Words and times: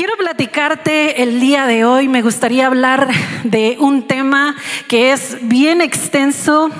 Quiero 0.00 0.16
platicarte 0.16 1.22
el 1.22 1.40
día 1.40 1.66
de 1.66 1.84
hoy, 1.84 2.08
me 2.08 2.22
gustaría 2.22 2.66
hablar 2.66 3.10
de 3.44 3.76
un 3.78 4.06
tema 4.06 4.56
que 4.88 5.12
es 5.12 5.36
bien 5.42 5.82
extenso. 5.82 6.70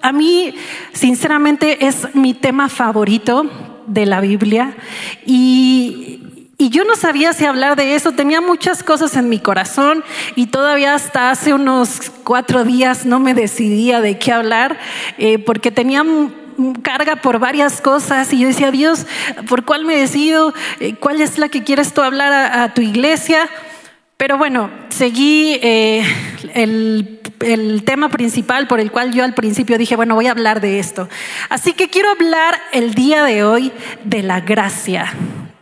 A 0.00 0.10
mí, 0.10 0.54
sinceramente, 0.94 1.86
es 1.86 2.14
mi 2.14 2.32
tema 2.32 2.70
favorito 2.70 3.44
de 3.86 4.06
la 4.06 4.22
Biblia. 4.22 4.74
Y, 5.26 6.20
yo 6.58 6.84
no 6.84 6.96
sabía 6.96 7.34
si 7.34 7.44
hablar 7.44 7.76
de 7.76 7.94
eso, 7.94 8.12
tenía 8.12 8.40
muchas 8.40 8.82
cosas 8.82 9.16
en 9.16 9.28
mi 9.28 9.38
corazón 9.38 10.02
y 10.36 10.46
todavía 10.46 10.94
hasta 10.94 11.30
hace 11.30 11.52
unos 11.52 12.10
cuatro 12.24 12.64
días 12.64 13.04
no 13.04 13.18
me 13.20 13.34
decidía 13.34 14.00
de 14.00 14.16
qué 14.16 14.32
hablar 14.32 14.78
eh, 15.18 15.38
porque 15.40 15.72
tenía 15.72 16.04
carga 16.82 17.16
por 17.16 17.38
varias 17.38 17.80
cosas 17.80 18.32
y 18.32 18.40
yo 18.40 18.48
decía, 18.48 18.70
Dios, 18.70 19.06
¿por 19.48 19.64
cuál 19.64 19.84
me 19.84 19.96
decido? 19.96 20.54
Eh, 20.80 20.94
¿Cuál 20.94 21.20
es 21.20 21.38
la 21.38 21.48
que 21.48 21.64
quieres 21.64 21.92
tú 21.92 22.02
hablar 22.02 22.32
a, 22.32 22.74
tu 22.74 22.82
iglesia? 22.82 23.48
Pero 24.16 24.38
bueno, 24.38 24.70
seguí 24.88 25.58
eh, 25.62 26.04
el, 26.54 27.20
el, 27.40 27.82
tema 27.84 28.08
principal 28.08 28.68
por 28.68 28.78
el 28.78 28.92
cual 28.92 29.12
yo 29.12 29.24
al 29.24 29.34
principio 29.34 29.78
dije, 29.78 29.96
bueno, 29.96 30.14
voy 30.14 30.28
a 30.28 30.30
hablar 30.30 30.60
de 30.60 30.78
esto. 30.78 31.08
Así 31.48 31.72
que 31.72 31.90
quiero 31.90 32.10
hablar 32.10 32.60
el 32.72 32.94
día 32.94 33.24
de 33.24 33.42
hoy 33.44 33.72
de 34.04 34.22
la 34.22 34.40
gracia 34.40 35.12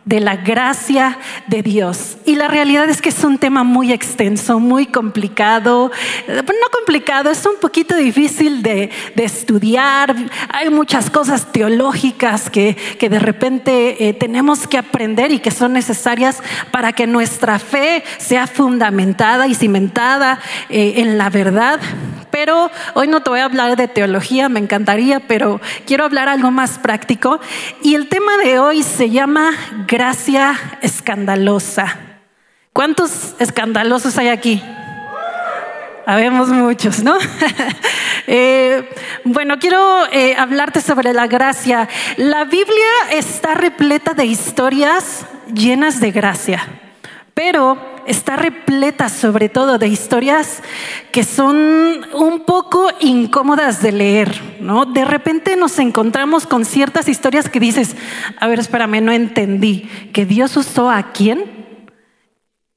de 0.05 0.19
la 0.19 0.35
gracia 0.35 1.19
de 1.47 1.61
Dios. 1.61 2.17
Y 2.25 2.35
la 2.35 2.47
realidad 2.47 2.89
es 2.89 3.01
que 3.01 3.09
es 3.09 3.23
un 3.23 3.37
tema 3.37 3.63
muy 3.63 3.91
extenso, 3.91 4.59
muy 4.59 4.87
complicado. 4.87 5.91
No 6.27 6.43
complicado, 6.71 7.29
es 7.29 7.45
un 7.45 7.57
poquito 7.59 7.95
difícil 7.95 8.63
de, 8.63 8.89
estudiar. 9.15 10.15
Hay 10.49 10.71
muchas 10.71 11.11
cosas 11.11 11.51
teológicas 11.51 12.49
que, 12.49 12.75
de 12.99 13.19
repente 13.19 14.07
eh, 14.07 14.13
tenemos 14.13 14.67
que 14.67 14.77
aprender 14.77 15.31
y 15.31 15.39
que 15.39 15.51
son 15.51 15.73
necesarias 15.73 16.41
para 16.71 16.93
que 16.93 17.05
nuestra 17.05 17.59
fe 17.59 18.03
sea 18.17 18.47
fundamentada 18.47 19.47
y 19.47 19.53
cimentada 19.53 20.39
eh, 20.69 20.93
en 20.97 21.17
la 21.17 21.29
verdad. 21.29 21.79
Pero 22.31 22.71
hoy 22.93 23.07
no 23.07 23.21
te 23.21 23.29
voy 23.29 23.41
a 23.41 23.45
hablar 23.45 23.75
de 23.75 23.87
teología, 23.87 24.49
me 24.49 24.59
encantaría, 24.59 25.19
pero 25.19 25.59
quiero 25.85 26.05
hablar 26.05 26.29
algo 26.29 26.49
más 26.49 26.79
práctico. 26.79 27.39
Y 27.83 27.95
el 27.95 28.07
tema 28.07 28.37
de 28.37 28.57
hoy 28.57 28.83
se 28.83 29.09
llama 29.09 29.51
gracia 29.91 30.57
escandalosa. 30.81 31.97
¿Cuántos 32.71 33.35
escandalosos 33.39 34.17
hay 34.17 34.29
aquí? 34.29 34.63
Habemos 36.05 36.47
muchos, 36.47 37.03
¿no? 37.03 37.17
Eh, 38.27 38.87
bueno, 39.25 39.57
quiero 39.59 40.05
eh, 40.11 40.35
hablarte 40.37 40.79
sobre 40.79 41.11
la 41.11 41.27
gracia. 41.27 41.89
La 42.17 42.45
Biblia 42.45 43.09
está 43.11 43.55
repleta 43.55 44.13
de 44.13 44.25
historias 44.25 45.25
llenas 45.53 45.99
de 45.99 46.11
gracia, 46.11 46.65
pero 47.33 47.77
está 48.07 48.35
repleta 48.35 49.09
sobre 49.09 49.49
todo 49.49 49.77
de 49.77 49.87
historias 49.87 50.61
que 51.11 51.23
son 51.23 52.01
un 52.13 52.43
poco 52.45 52.89
incómodas 52.99 53.81
de 53.81 53.91
leer, 53.91 54.41
¿no? 54.59 54.85
De 54.85 55.05
repente 55.05 55.55
nos 55.55 55.79
encontramos 55.79 56.45
con 56.45 56.65
ciertas 56.65 57.07
historias 57.07 57.49
que 57.49 57.59
dices, 57.59 57.95
a 58.39 58.47
ver, 58.47 58.59
espérame, 58.59 59.01
no 59.01 59.11
entendí, 59.11 59.89
que 60.13 60.25
Dios 60.25 60.57
usó 60.57 60.89
a 60.89 61.11
quién 61.11 61.60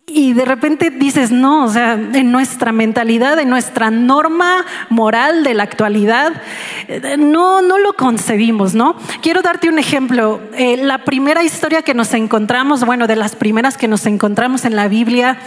y 0.07 0.35
de 0.35 0.45
repente 0.45 0.91
dices, 0.91 1.31
no, 1.31 1.65
o 1.65 1.69
sea, 1.69 1.95
en 1.95 2.31
nuestra 2.31 2.73
mentalidad, 2.73 3.39
en 3.39 3.49
nuestra 3.49 3.91
norma 3.91 4.65
moral 4.91 5.43
de 5.45 5.55
la 5.55 5.63
actualidad, 5.63 6.43
eh, 6.89 7.17
no, 7.19 7.63
no 7.63 7.79
lo 7.79 7.95
concebimos, 7.95 8.75
¿no? 8.75 8.97
Quiero 9.23 9.41
darte 9.41 9.69
un 9.69 9.79
ejemplo. 9.79 10.43
Eh, 10.55 10.77
la 10.77 10.99
primera 11.05 11.43
historia 11.43 11.81
que 11.83 11.95
nos 11.95 12.13
encontramos, 12.13 12.85
bueno, 12.85 13.07
de 13.07 13.17
las 13.17 13.35
primeras 13.35 13.79
que 13.79 13.89
nos 13.89 14.05
encontramos 14.05 14.67
en 14.67 14.77
la 14.77 14.89
Biblia, 14.89 15.39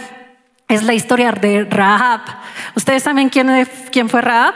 es 0.66 0.82
la 0.82 0.92
historia 0.92 1.30
de 1.32 1.64
Rahab. 1.64 2.20
¿Ustedes 2.74 3.04
saben 3.04 3.28
quién, 3.28 3.48
quién 3.92 4.08
fue 4.08 4.22
Rahab? 4.22 4.54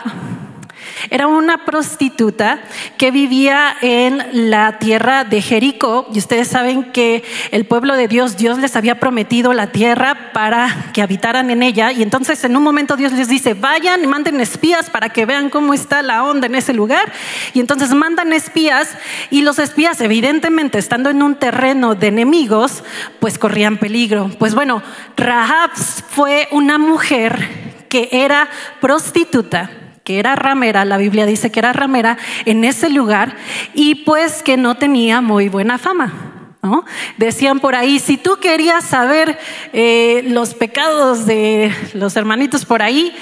Era 1.10 1.26
una 1.26 1.64
prostituta 1.64 2.60
que 2.96 3.10
vivía 3.10 3.76
en 3.80 4.50
la 4.50 4.78
tierra 4.78 5.24
de 5.24 5.42
Jericó. 5.42 6.08
Y 6.12 6.18
ustedes 6.18 6.48
saben 6.48 6.92
que 6.92 7.24
el 7.50 7.64
pueblo 7.64 7.96
de 7.96 8.08
Dios, 8.08 8.36
Dios 8.36 8.58
les 8.58 8.76
había 8.76 9.00
prometido 9.00 9.52
la 9.52 9.68
tierra 9.68 10.32
para 10.32 10.90
que 10.92 11.02
habitaran 11.02 11.50
en 11.50 11.62
ella. 11.62 11.92
Y 11.92 12.02
entonces 12.02 12.42
en 12.44 12.56
un 12.56 12.62
momento 12.62 12.96
Dios 12.96 13.12
les 13.12 13.28
dice, 13.28 13.54
vayan 13.54 14.02
y 14.02 14.06
manden 14.06 14.40
espías 14.40 14.90
para 14.90 15.08
que 15.08 15.26
vean 15.26 15.50
cómo 15.50 15.74
está 15.74 16.02
la 16.02 16.24
onda 16.24 16.46
en 16.46 16.54
ese 16.54 16.72
lugar. 16.72 17.12
Y 17.54 17.60
entonces 17.60 17.90
mandan 17.94 18.32
espías 18.32 18.96
y 19.30 19.42
los 19.42 19.58
espías 19.58 20.00
evidentemente 20.00 20.78
estando 20.78 21.10
en 21.10 21.22
un 21.22 21.36
terreno 21.36 21.94
de 21.94 22.08
enemigos 22.08 22.84
pues 23.20 23.38
corrían 23.38 23.78
peligro. 23.78 24.30
Pues 24.38 24.54
bueno, 24.54 24.82
Rahab 25.16 25.70
fue 25.76 26.48
una 26.50 26.78
mujer 26.78 27.48
que 27.88 28.08
era 28.12 28.48
prostituta 28.80 29.70
que 30.04 30.18
era 30.18 30.34
ramera, 30.34 30.84
la 30.84 30.96
Biblia 30.96 31.26
dice 31.26 31.50
que 31.50 31.60
era 31.60 31.72
ramera 31.72 32.18
en 32.44 32.64
ese 32.64 32.90
lugar 32.90 33.36
y 33.74 33.96
pues 33.96 34.42
que 34.42 34.56
no 34.56 34.76
tenía 34.76 35.20
muy 35.20 35.48
buena 35.48 35.78
fama. 35.78 36.28
¿No? 36.64 36.84
Decían 37.16 37.58
por 37.58 37.74
ahí, 37.74 37.98
si 37.98 38.16
tú 38.16 38.36
querías 38.40 38.84
saber 38.84 39.36
eh, 39.72 40.22
los 40.28 40.54
pecados 40.54 41.26
de 41.26 41.74
los 41.92 42.14
hermanitos 42.14 42.64
por 42.64 42.82
ahí, 42.82 43.12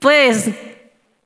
pues 0.00 0.50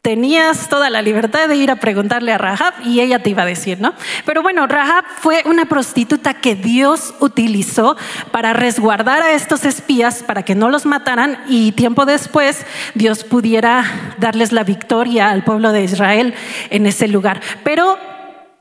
tenías 0.06 0.69
toda 0.69 0.89
la 0.89 1.03
libertad 1.03 1.49
de 1.49 1.56
ir 1.56 1.69
a 1.69 1.81
preguntarle 1.81 2.33
a 2.33 2.39
Rahab 2.39 2.75
y 2.84 3.00
ella 3.00 3.19
te 3.25 3.31
iba 3.31 3.43
a 3.43 3.44
decir, 3.44 3.81
¿no? 3.81 3.93
Pero 4.25 4.41
bueno, 4.41 4.69
Rahab 4.69 5.05
fue 5.19 5.43
una 5.47 5.65
prostituta 5.65 6.34
que 6.34 6.55
Dios 6.55 7.12
utilizó 7.19 7.97
para 8.31 8.53
resguardar 8.53 9.22
a 9.22 9.33
estos 9.33 9.65
espías 9.65 10.22
para 10.22 10.45
que 10.45 10.55
no 10.55 10.71
los 10.71 10.87
mataran 10.87 11.43
y 11.49 11.72
tiempo 11.72 12.06
después 12.06 12.65
Dios 12.95 13.25
pudiera 13.25 14.15
darles 14.19 14.53
la 14.53 14.62
victoria 14.62 15.28
al 15.31 15.43
pueblo 15.43 15.72
de 15.72 15.83
Israel 15.83 16.34
en 16.71 16.87
ese 16.87 17.09
lugar. 17.09 17.41
Pero 17.65 17.99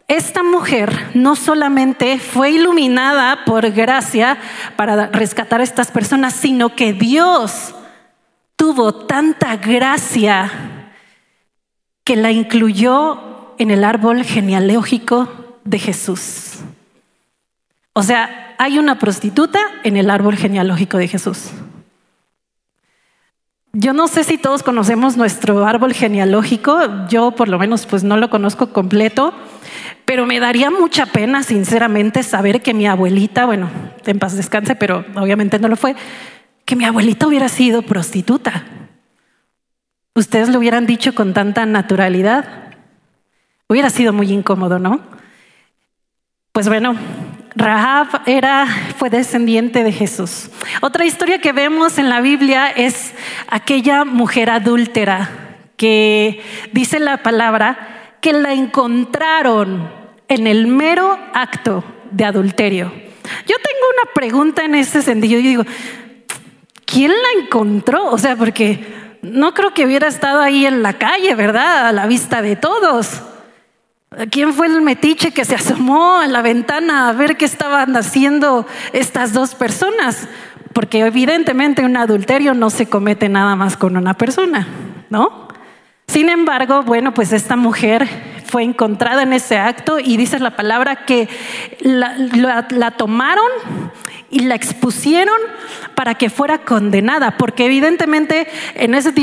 esta 0.08 0.42
mujer 0.42 1.12
no 1.14 1.36
solamente 1.36 2.18
fue 2.18 2.54
iluminada 2.54 3.46
por 3.46 3.70
gracia 3.70 4.40
para 4.76 5.10
rescatar 5.10 5.62
a 5.62 5.64
estas 5.64 5.92
personas, 5.92 6.34
sino 6.34 6.76
que 6.76 6.94
Dios 6.94 7.76
tuvo 8.56 8.96
tanta 8.96 9.58
gracia 9.58 10.75
que 12.06 12.16
la 12.16 12.32
incluyó 12.32 13.54
en 13.58 13.72
el 13.72 13.84
árbol 13.84 14.24
genealógico 14.24 15.28
de 15.66 15.80
Jesús. 15.80 16.60
O 17.94 18.04
sea, 18.04 18.56
hay 18.60 18.78
una 18.78 19.00
prostituta 19.00 19.60
en 19.84 19.98
el 19.98 20.10
árbol 20.10 20.38
genealógico 20.38 20.98
de 20.98 21.08
Jesús. 21.08 21.50
Yo 23.74 23.92
no 23.92 24.08
sé 24.08 24.24
si 24.24 24.38
todos 24.38 24.64
conocemos 24.64 25.18
nuestro 25.18 25.66
árbol 25.66 25.94
genealógico, 25.94 27.08
yo 27.10 27.32
por 27.32 27.50
lo 27.50 27.60
menos 27.60 27.86
pues 27.86 28.04
no 28.06 28.16
lo 28.16 28.30
conozco 28.30 28.72
completo, 28.72 29.34
pero 30.06 30.26
me 30.26 30.40
daría 30.40 30.70
mucha 30.70 31.08
pena 31.08 31.44
sinceramente 31.44 32.24
saber 32.24 32.62
que 32.62 32.74
mi 32.74 32.86
abuelita, 32.88 33.46
bueno, 33.46 33.70
en 34.06 34.20
paz 34.20 34.38
descanse, 34.38 34.76
pero 34.76 35.04
obviamente 35.16 35.60
no 35.60 35.68
lo 35.68 35.76
fue, 35.76 35.96
que 36.64 36.76
mi 36.76 36.86
abuelita 36.86 37.28
hubiera 37.28 37.50
sido 37.50 37.82
prostituta. 37.82 38.64
¿Ustedes 40.18 40.48
lo 40.48 40.60
hubieran 40.60 40.86
dicho 40.86 41.14
con 41.14 41.34
tanta 41.34 41.66
naturalidad? 41.66 42.46
Hubiera 43.68 43.90
sido 43.90 44.14
muy 44.14 44.32
incómodo, 44.32 44.80
¿no? 44.80 45.02
Pues 46.54 46.70
bueno, 46.70 46.96
Rahab 47.54 48.22
era, 48.26 48.66
fue 48.98 49.10
descendiente 49.10 49.84
de 49.84 49.92
Jesús. 49.92 50.50
Otra 50.82 51.04
historia 51.04 51.40
que 51.40 51.52
vemos 51.52 51.98
en 51.98 52.08
la 52.08 52.22
Biblia 52.22 52.70
es 52.70 53.14
aquella 53.50 54.06
mujer 54.06 54.50
adúltera 54.50 55.30
que 55.76 56.42
dice 56.72 57.02
la 57.02 57.22
palabra 57.22 58.18
que 58.22 58.32
la 58.32 58.54
encontraron 58.54 59.92
en 60.30 60.48
el 60.48 60.68
mero 60.68 61.20
acto 61.34 61.84
de 62.12 62.24
adulterio. 62.24 62.86
Yo 62.86 63.56
tengo 63.58 63.86
una 64.02 64.14
pregunta 64.14 64.64
en 64.64 64.76
ese 64.76 65.02
sentido. 65.02 65.40
Yo 65.42 65.50
digo, 65.50 65.66
¿quién 66.86 67.12
la 67.12 67.44
encontró? 67.44 68.12
O 68.12 68.18
sea, 68.18 68.38
porque 68.38 68.95
no 69.32 69.54
creo 69.54 69.74
que 69.74 69.86
hubiera 69.86 70.08
estado 70.08 70.42
ahí 70.42 70.66
en 70.66 70.84
la 70.84 70.94
calle, 70.94 71.36
¿verdad? 71.36 71.88
A 71.88 71.92
la 71.92 72.06
vista 72.06 72.42
de 72.42 72.56
todos. 72.56 73.22
¿Quién 74.32 74.54
fue 74.54 74.68
el 74.68 74.82
metiche 74.82 75.32
que 75.32 75.44
se 75.44 75.56
asomó 75.56 76.18
a 76.18 76.28
la 76.28 76.42
ventana 76.42 77.10
a 77.10 77.14
ver 77.14 77.36
qué 77.36 77.46
estaban 77.46 77.96
haciendo 77.98 78.66
estas 78.94 79.34
dos 79.34 79.56
personas? 79.56 80.28
Porque 80.74 81.00
evidentemente 81.00 81.84
un 81.84 81.98
adulterio 81.98 82.54
no 82.54 82.70
se 82.70 82.88
comete 82.88 83.28
nada 83.28 83.56
más 83.56 83.76
con 83.76 83.98
una 83.98 84.14
persona, 84.14 84.68
¿no? 85.10 85.48
Sin 86.08 86.30
embargo, 86.30 86.84
bueno, 86.84 87.14
pues 87.14 87.34
esta 87.34 87.56
mujer 87.56 88.08
fue 88.56 88.64
encontrada 88.64 89.24
en 89.24 89.34
ese 89.34 89.58
acto 89.58 90.00
y 90.00 90.16
dice 90.16 90.40
la 90.40 90.56
palabra 90.56 91.04
que 91.04 91.28
la, 91.82 92.94
tomaron 92.96 93.50
y 94.32 94.40
la 94.40 94.56
expusieron 94.56 95.36
para 95.94 96.16
que 96.16 96.30
fuera 96.30 96.60
condenada, 96.60 97.36
porque 97.36 97.66
evidentemente 97.66 98.48
en 98.76 98.96
ese, 98.96 99.14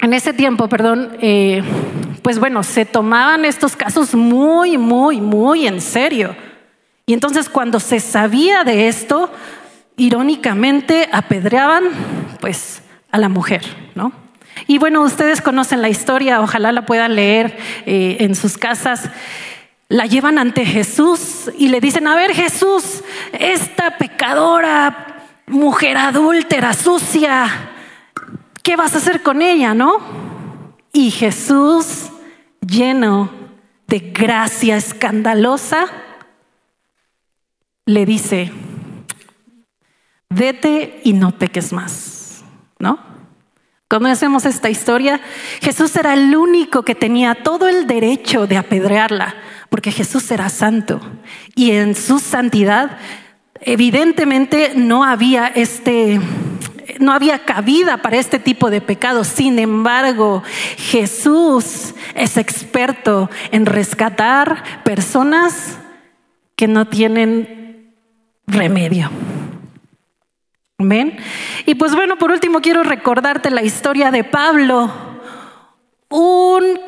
en 0.00 0.12
ese 0.12 0.32
tiempo, 0.32 0.68
perdón, 0.68 1.16
eh, 1.20 1.62
pues 2.22 2.40
bueno, 2.40 2.64
se 2.64 2.84
tomaban 2.84 3.44
estos 3.44 3.76
casos 3.76 4.12
muy, 4.12 4.76
muy, 4.76 5.20
muy 5.20 5.68
en 5.68 5.80
serio. 5.80 6.34
Y 7.06 7.12
entonces 7.12 7.48
cuando 7.48 7.78
se 7.78 8.00
sabía 8.00 8.64
de 8.64 8.88
esto, 8.88 9.30
irónicamente 9.96 11.08
apedreaban 11.12 11.84
pues 12.40 12.82
a 13.12 13.18
la 13.18 13.28
mujer, 13.28 13.62
¿no? 13.94 14.23
Y 14.66 14.78
bueno, 14.78 15.02
ustedes 15.02 15.40
conocen 15.40 15.82
la 15.82 15.88
historia, 15.88 16.40
ojalá 16.40 16.72
la 16.72 16.86
puedan 16.86 17.14
leer 17.14 17.56
eh, 17.86 18.18
en 18.20 18.34
sus 18.34 18.56
casas. 18.56 19.10
La 19.88 20.06
llevan 20.06 20.38
ante 20.38 20.64
Jesús 20.64 21.50
y 21.58 21.68
le 21.68 21.80
dicen, 21.80 22.06
a 22.06 22.14
ver 22.14 22.32
Jesús, 22.34 23.02
esta 23.32 23.98
pecadora, 23.98 25.26
mujer 25.46 25.96
adúltera, 25.96 26.72
sucia, 26.72 27.70
¿qué 28.62 28.76
vas 28.76 28.94
a 28.94 28.98
hacer 28.98 29.22
con 29.22 29.42
ella, 29.42 29.74
no? 29.74 29.96
Y 30.92 31.10
Jesús, 31.10 32.10
lleno 32.66 33.30
de 33.86 33.98
gracia 33.98 34.76
escandalosa, 34.76 35.86
le 37.86 38.06
dice, 38.06 38.50
vete 40.30 41.00
y 41.04 41.12
no 41.12 41.32
peques 41.32 41.72
más, 41.72 42.44
¿no? 42.78 43.13
Conocemos 43.94 44.44
esta 44.44 44.70
historia. 44.70 45.20
Jesús 45.60 45.94
era 45.94 46.14
el 46.14 46.34
único 46.34 46.82
que 46.82 46.96
tenía 46.96 47.36
todo 47.44 47.68
el 47.68 47.86
derecho 47.86 48.48
de 48.48 48.56
apedrearla, 48.56 49.36
porque 49.68 49.92
Jesús 49.92 50.28
era 50.32 50.48
santo 50.48 51.00
y 51.54 51.70
en 51.70 51.94
su 51.94 52.18
santidad 52.18 52.98
evidentemente 53.60 54.72
no 54.74 55.04
había 55.04 55.46
este 55.46 56.20
no 56.98 57.12
había 57.12 57.44
cabida 57.44 57.98
para 57.98 58.16
este 58.16 58.40
tipo 58.40 58.68
de 58.68 58.80
pecados. 58.80 59.28
Sin 59.28 59.60
embargo, 59.60 60.42
Jesús 60.76 61.94
es 62.16 62.36
experto 62.36 63.30
en 63.52 63.64
rescatar 63.64 64.82
personas 64.82 65.78
que 66.56 66.66
no 66.66 66.88
tienen 66.88 67.94
remedio. 68.48 69.08
Amén. 70.78 71.16
Y 71.66 71.76
pues 71.76 71.94
bueno, 71.94 72.16
por 72.16 72.32
último 72.32 72.60
quiero 72.60 72.82
recordarte 72.82 73.48
la 73.50 73.62
historia 73.62 74.10
de 74.10 74.24
Pablo, 74.24 74.90
un 76.08 76.80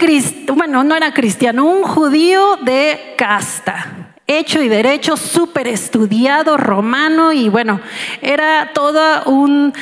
bueno, 0.55 0.83
no 0.83 0.97
era 0.97 1.15
cristiano, 1.15 1.65
un 1.65 1.85
judío 1.85 2.57
de 2.63 3.15
casta, 3.17 4.15
hecho 4.27 4.61
y 4.61 4.69
derecho, 4.69 5.17
súper 5.17 5.69
estudiado, 5.69 6.57
romano 6.57 7.33
y 7.33 7.49
bueno, 7.49 7.81
era 8.23 8.73
todo 8.75 9.23
un 9.27 9.73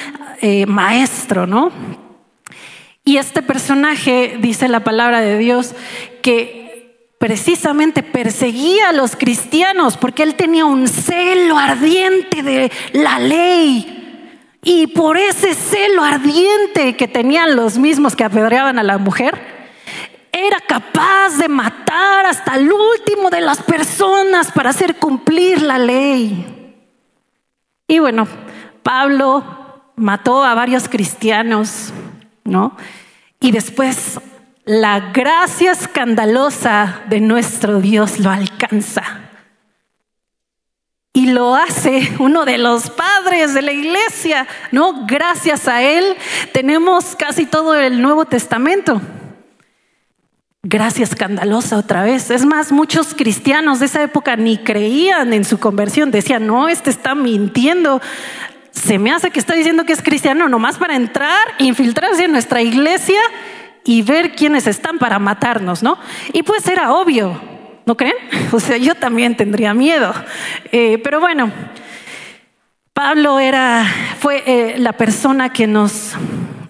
eh, 0.42 0.66
maestro, 0.66 1.46
¿no? 1.46 1.72
Y 3.04 3.16
este 3.16 3.40
personaje, 3.42 4.36
dice 4.38 4.68
la 4.68 4.80
palabra 4.80 5.20
de 5.22 5.38
Dios, 5.38 5.74
que 6.22 6.63
precisamente 7.24 8.02
perseguía 8.02 8.90
a 8.90 8.92
los 8.92 9.16
cristianos 9.16 9.96
porque 9.96 10.22
él 10.22 10.34
tenía 10.34 10.66
un 10.66 10.86
celo 10.86 11.56
ardiente 11.56 12.42
de 12.42 12.70
la 12.92 13.18
ley. 13.18 14.58
Y 14.62 14.88
por 14.88 15.16
ese 15.16 15.54
celo 15.54 16.04
ardiente 16.04 16.98
que 16.98 17.08
tenían 17.08 17.56
los 17.56 17.78
mismos 17.78 18.14
que 18.14 18.24
apedreaban 18.24 18.78
a 18.78 18.82
la 18.82 18.98
mujer, 18.98 19.40
era 20.32 20.60
capaz 20.68 21.38
de 21.38 21.48
matar 21.48 22.26
hasta 22.26 22.56
el 22.56 22.70
último 22.70 23.30
de 23.30 23.40
las 23.40 23.62
personas 23.62 24.52
para 24.52 24.68
hacer 24.68 24.96
cumplir 24.96 25.62
la 25.62 25.78
ley. 25.78 26.76
Y 27.88 28.00
bueno, 28.00 28.28
Pablo 28.82 29.42
mató 29.96 30.44
a 30.44 30.52
varios 30.52 30.90
cristianos, 30.90 31.90
¿no? 32.44 32.76
Y 33.40 33.50
después 33.50 34.20
la 34.64 35.12
gracia 35.12 35.72
escandalosa 35.72 37.02
de 37.08 37.20
nuestro 37.20 37.81
Dios 37.81 38.19
lo 38.19 38.31
alcanza. 38.31 39.02
Y 41.12 41.26
lo 41.26 41.55
hace 41.55 42.12
uno 42.19 42.44
de 42.44 42.58
los 42.58 42.90
padres 42.90 43.55
de 43.55 43.62
la 43.62 43.72
iglesia, 43.72 44.49
¿no? 44.72 45.06
Gracias 45.06 45.69
a 45.69 45.82
él 45.82 46.16
tenemos 46.52 47.14
casi 47.14 47.46
todo 47.46 47.75
el 47.75 48.02
Nuevo 48.02 48.25
Testamento. 48.25 49.00
Gracia 50.62 51.05
escandalosa 51.05 51.76
otra 51.76 52.02
vez. 52.02 52.31
Es 52.31 52.44
más, 52.44 52.72
muchos 52.72 53.14
cristianos 53.14 53.81
de 53.81 53.87
esa 53.87 54.02
época 54.02 54.34
ni 54.34 54.56
creían 54.56 55.32
en 55.34 55.44
su 55.44 55.60
conversión. 55.60 56.10
Decían, 56.10 56.46
no, 56.46 56.69
este 56.69 56.90
está 56.90 57.14
mintiendo. 57.14 58.00
Se 58.72 58.99
me 58.99 59.12
hace 59.12 59.31
que 59.31 59.38
está 59.38 59.55
diciendo 59.55 59.84
que 59.84 59.93
es 59.93 60.02
cristiano 60.02 60.49
nomás 60.49 60.78
para 60.78 60.96
entrar, 60.96 61.46
infiltrarse 61.58 62.25
en 62.25 62.32
nuestra 62.32 62.62
iglesia 62.62 63.20
y 63.84 64.02
ver 64.02 64.34
quiénes 64.34 64.66
están 64.66 64.98
para 64.98 65.19
matarnos, 65.19 65.82
¿no? 65.82 65.98
Y 66.32 66.42
pues 66.42 66.66
era 66.66 66.92
obvio, 66.92 67.40
¿no 67.86 67.96
creen? 67.96 68.16
O 68.52 68.60
sea, 68.60 68.76
yo 68.76 68.94
también 68.94 69.36
tendría 69.36 69.75
miedo. 69.75 70.12
Eh, 70.72 70.98
pero 71.02 71.20
bueno, 71.20 71.52
Pablo 72.92 73.40
era, 73.40 73.84
fue 74.20 74.42
eh, 74.46 74.78
la 74.78 74.92
persona 74.92 75.52
que 75.52 75.66
nos, 75.66 76.12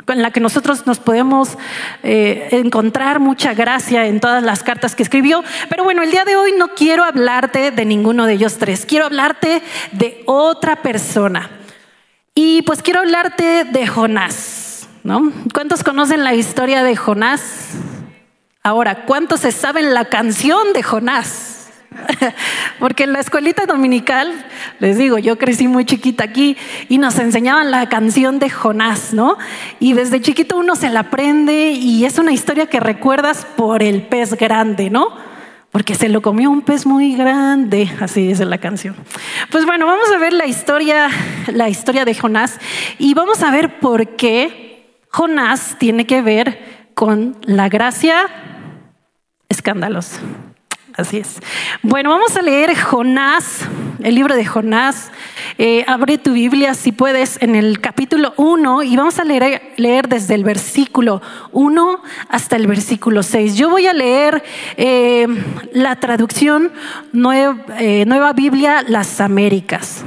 con 0.06 0.22
la 0.22 0.31
que 0.31 0.40
nosotros 0.40 0.87
nos 0.87 0.99
podemos 0.99 1.58
eh, 2.02 2.49
encontrar 2.52 3.20
mucha 3.20 3.55
gracia 3.55 4.06
en 4.06 4.20
todas 4.20 4.43
las 4.43 4.62
cartas 4.62 4.96
que 4.96 5.02
escribió. 5.02 5.44
Pero 5.69 5.84
bueno, 5.84 6.02
el 6.02 6.11
día 6.11 6.25
de 6.25 6.37
hoy 6.37 6.52
no 6.56 6.69
quiero 6.69 7.05
hablarte 7.05 7.70
de 7.70 7.84
ninguno 7.84 8.26
de 8.26 8.34
ellos 8.34 8.56
tres, 8.58 8.87
quiero 8.87 9.05
hablarte 9.05 9.62
de 9.93 10.22
otra 10.26 10.76
persona. 10.76 11.50
Y 12.34 12.62
pues 12.62 12.82
quiero 12.82 13.00
hablarte 13.00 13.64
de 13.64 13.87
Jonás, 13.87 14.63
¿no? 15.04 15.30
¿Cuántos 15.52 15.84
conocen 15.84 16.24
la 16.24 16.34
historia 16.34 16.82
de 16.82 16.96
Jonás? 16.96 17.72
Ahora, 18.62 19.04
¿cuántos 19.04 19.40
se 19.40 19.52
saben 19.52 19.92
la 19.92 20.06
canción 20.06 20.72
de 20.72 20.82
Jonás? 20.82 21.68
Porque 22.80 23.04
en 23.04 23.12
la 23.12 23.20
escuelita 23.20 23.66
dominical, 23.66 24.32
les 24.80 24.96
digo, 24.96 25.18
yo 25.18 25.36
crecí 25.36 25.68
muy 25.68 25.84
chiquita 25.84 26.24
aquí 26.24 26.56
y 26.88 26.96
nos 26.96 27.18
enseñaban 27.18 27.70
la 27.70 27.86
canción 27.90 28.38
de 28.38 28.48
Jonás, 28.48 29.12
¿no? 29.12 29.36
Y 29.78 29.92
desde 29.92 30.22
chiquito 30.22 30.56
uno 30.56 30.74
se 30.74 30.88
la 30.88 31.00
aprende 31.00 31.72
y 31.72 32.06
es 32.06 32.18
una 32.18 32.32
historia 32.32 32.66
que 32.66 32.80
recuerdas 32.80 33.46
por 33.56 33.82
el 33.82 34.02
pez 34.02 34.34
grande, 34.38 34.88
¿no? 34.88 35.08
Porque 35.70 35.94
se 35.94 36.08
lo 36.08 36.22
comió 36.22 36.50
un 36.50 36.62
pez 36.62 36.86
muy 36.86 37.14
grande, 37.14 37.90
así 38.00 38.28
dice 38.28 38.46
la 38.46 38.58
canción. 38.58 38.96
Pues 39.50 39.66
bueno, 39.66 39.84
vamos 39.86 40.10
a 40.10 40.18
ver 40.18 40.32
la 40.32 40.46
historia, 40.46 41.10
la 41.48 41.68
historia 41.68 42.06
de 42.06 42.14
Jonás 42.14 42.58
y 42.98 43.12
vamos 43.12 43.42
a 43.42 43.50
ver 43.50 43.78
por 43.80 44.16
qué 44.16 44.63
Jonás 45.14 45.76
tiene 45.78 46.08
que 46.08 46.22
ver 46.22 46.90
con 46.94 47.37
la 47.43 47.69
gracia 47.69 48.26
escándalos. 49.49 50.19
Así 50.96 51.19
es. 51.19 51.38
Bueno, 51.84 52.11
vamos 52.11 52.37
a 52.37 52.43
leer 52.43 52.76
Jonás, 52.76 53.61
el 54.02 54.16
libro 54.16 54.34
de 54.34 54.44
Jonás. 54.44 55.12
Eh, 55.56 55.84
abre 55.87 56.19
tu 56.19 56.32
Biblia 56.32 56.75
si 56.75 56.90
puedes 56.90 57.40
en 57.40 57.55
el 57.55 57.78
capítulo 57.78 58.34
1 58.38 58.83
y 58.83 58.97
vamos 58.97 59.21
a 59.21 59.25
leer, 59.25 59.62
leer, 59.76 60.09
desde 60.09 60.35
el 60.35 60.42
versículo 60.42 61.23
1 61.52 62.02
hasta 62.28 62.56
el 62.56 62.66
versículo 62.66 63.23
6. 63.23 63.54
Yo 63.54 63.71
voy 63.71 63.87
a 63.87 63.92
leer 63.92 64.42
eh, 64.76 65.28
la 65.73 65.94
traducción 66.00 66.73
eh, 67.78 68.04
nueva, 68.04 68.33
Biblia 68.33 68.85
Las 68.88 69.21
Américas. 69.21 70.02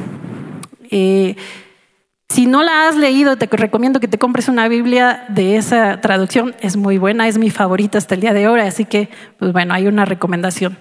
Si 2.30 2.46
no 2.46 2.62
la 2.62 2.88
has 2.88 2.98
leído, 2.98 3.38
te 3.38 3.48
recomiendo 3.48 4.02
que 4.02 4.08
te 4.10 4.18
compres 4.18 4.50
una 4.50 4.68
Biblia 4.68 5.26
de 5.30 5.56
esa 5.56 6.02
traducción. 6.02 6.56
Es 6.60 6.76
muy 6.76 6.98
buena, 6.98 7.28
es 7.28 7.38
mi 7.38 7.50
favorita 7.50 7.98
hasta 7.98 8.16
el 8.16 8.22
día 8.22 8.34
de 8.34 8.50
hoy, 8.50 8.60
así 8.60 8.84
que, 8.84 9.10
pues 9.40 9.54
bueno, 9.54 9.74
hay 9.74 9.88
una 9.88 10.04
recomendación. 10.04 10.78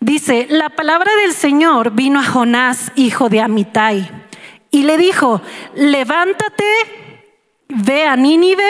Dice, 0.00 0.48
la 0.50 0.70
palabra 0.70 1.10
del 1.22 1.32
Señor 1.32 1.92
vino 1.92 2.18
a 2.18 2.24
Jonás, 2.24 2.90
hijo 2.96 3.28
de 3.28 3.40
Amitai, 3.40 4.10
y 4.72 4.82
le 4.82 4.98
dijo, 4.98 5.40
levántate, 5.76 6.64
ve 7.68 8.04
a 8.04 8.16
Nínive, 8.16 8.68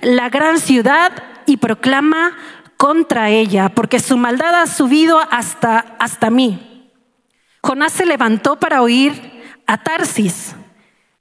la 0.00 0.28
gran 0.28 0.60
ciudad, 0.60 1.12
y 1.44 1.56
proclama 1.56 2.36
contra 2.76 3.30
ella, 3.30 3.68
porque 3.68 3.98
su 3.98 4.16
maldad 4.16 4.62
ha 4.62 4.66
subido 4.68 5.20
hasta, 5.30 5.96
hasta 5.98 6.30
mí. 6.30 6.90
Jonás 7.62 7.92
se 7.92 8.06
levantó 8.06 8.56
para 8.56 8.80
oír 8.80 9.42
a 9.66 9.82
Tarsis 9.82 10.54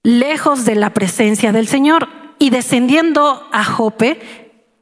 lejos 0.04 0.66
de 0.66 0.76
la 0.76 0.92
presencia 0.92 1.52
del 1.52 1.68
Señor. 1.68 2.10
Y 2.40 2.50
descendiendo 2.50 3.48
a 3.52 3.64
Jope, 3.64 4.20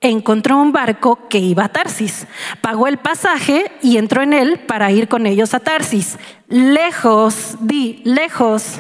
encontró 0.02 0.58
un 0.58 0.72
barco 0.72 1.28
que 1.30 1.38
iba 1.38 1.66
a 1.66 1.70
Tarsis. 1.70 2.28
Pagó 2.60 2.88
el 2.88 2.98
pasaje 2.98 3.72
y 3.82 3.98
entró 3.98 4.24
en 4.24 4.34
él 4.34 4.60
para 4.60 4.92
ir 4.92 5.08
con 5.08 5.28
ellos 5.28 5.54
a 5.54 5.60
Tarsis. 5.60 6.18
Lejos, 6.50 7.58
di, 7.62 8.02
lejos 8.04 8.80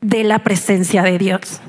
de 0.00 0.22
la 0.22 0.40
presencia 0.40 1.02
de 1.02 1.18
Dios. 1.18 1.60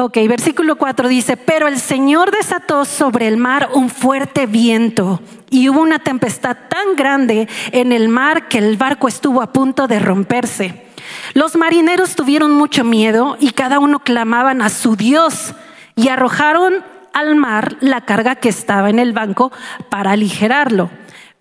Ok, 0.00 0.16
versículo 0.28 0.76
4 0.76 1.08
dice, 1.08 1.36
pero 1.36 1.66
el 1.66 1.80
Señor 1.80 2.30
desató 2.30 2.84
sobre 2.84 3.26
el 3.26 3.36
mar 3.36 3.70
un 3.74 3.90
fuerte 3.90 4.46
viento 4.46 5.20
y 5.50 5.68
hubo 5.68 5.80
una 5.80 5.98
tempestad 5.98 6.56
tan 6.68 6.94
grande 6.94 7.48
en 7.72 7.90
el 7.90 8.08
mar 8.08 8.46
que 8.46 8.58
el 8.58 8.76
barco 8.76 9.08
estuvo 9.08 9.42
a 9.42 9.52
punto 9.52 9.88
de 9.88 9.98
romperse. 9.98 10.87
Los 11.34 11.56
marineros 11.56 12.16
tuvieron 12.16 12.52
mucho 12.52 12.84
miedo 12.84 13.36
y 13.40 13.50
cada 13.50 13.78
uno 13.78 14.00
clamaban 14.00 14.62
a 14.62 14.68
su 14.68 14.96
Dios 14.96 15.54
y 15.94 16.08
arrojaron 16.08 16.84
al 17.12 17.36
mar 17.36 17.76
la 17.80 18.02
carga 18.02 18.36
que 18.36 18.48
estaba 18.48 18.90
en 18.90 18.98
el 18.98 19.12
banco 19.12 19.52
para 19.88 20.12
aligerarlo. 20.12 20.90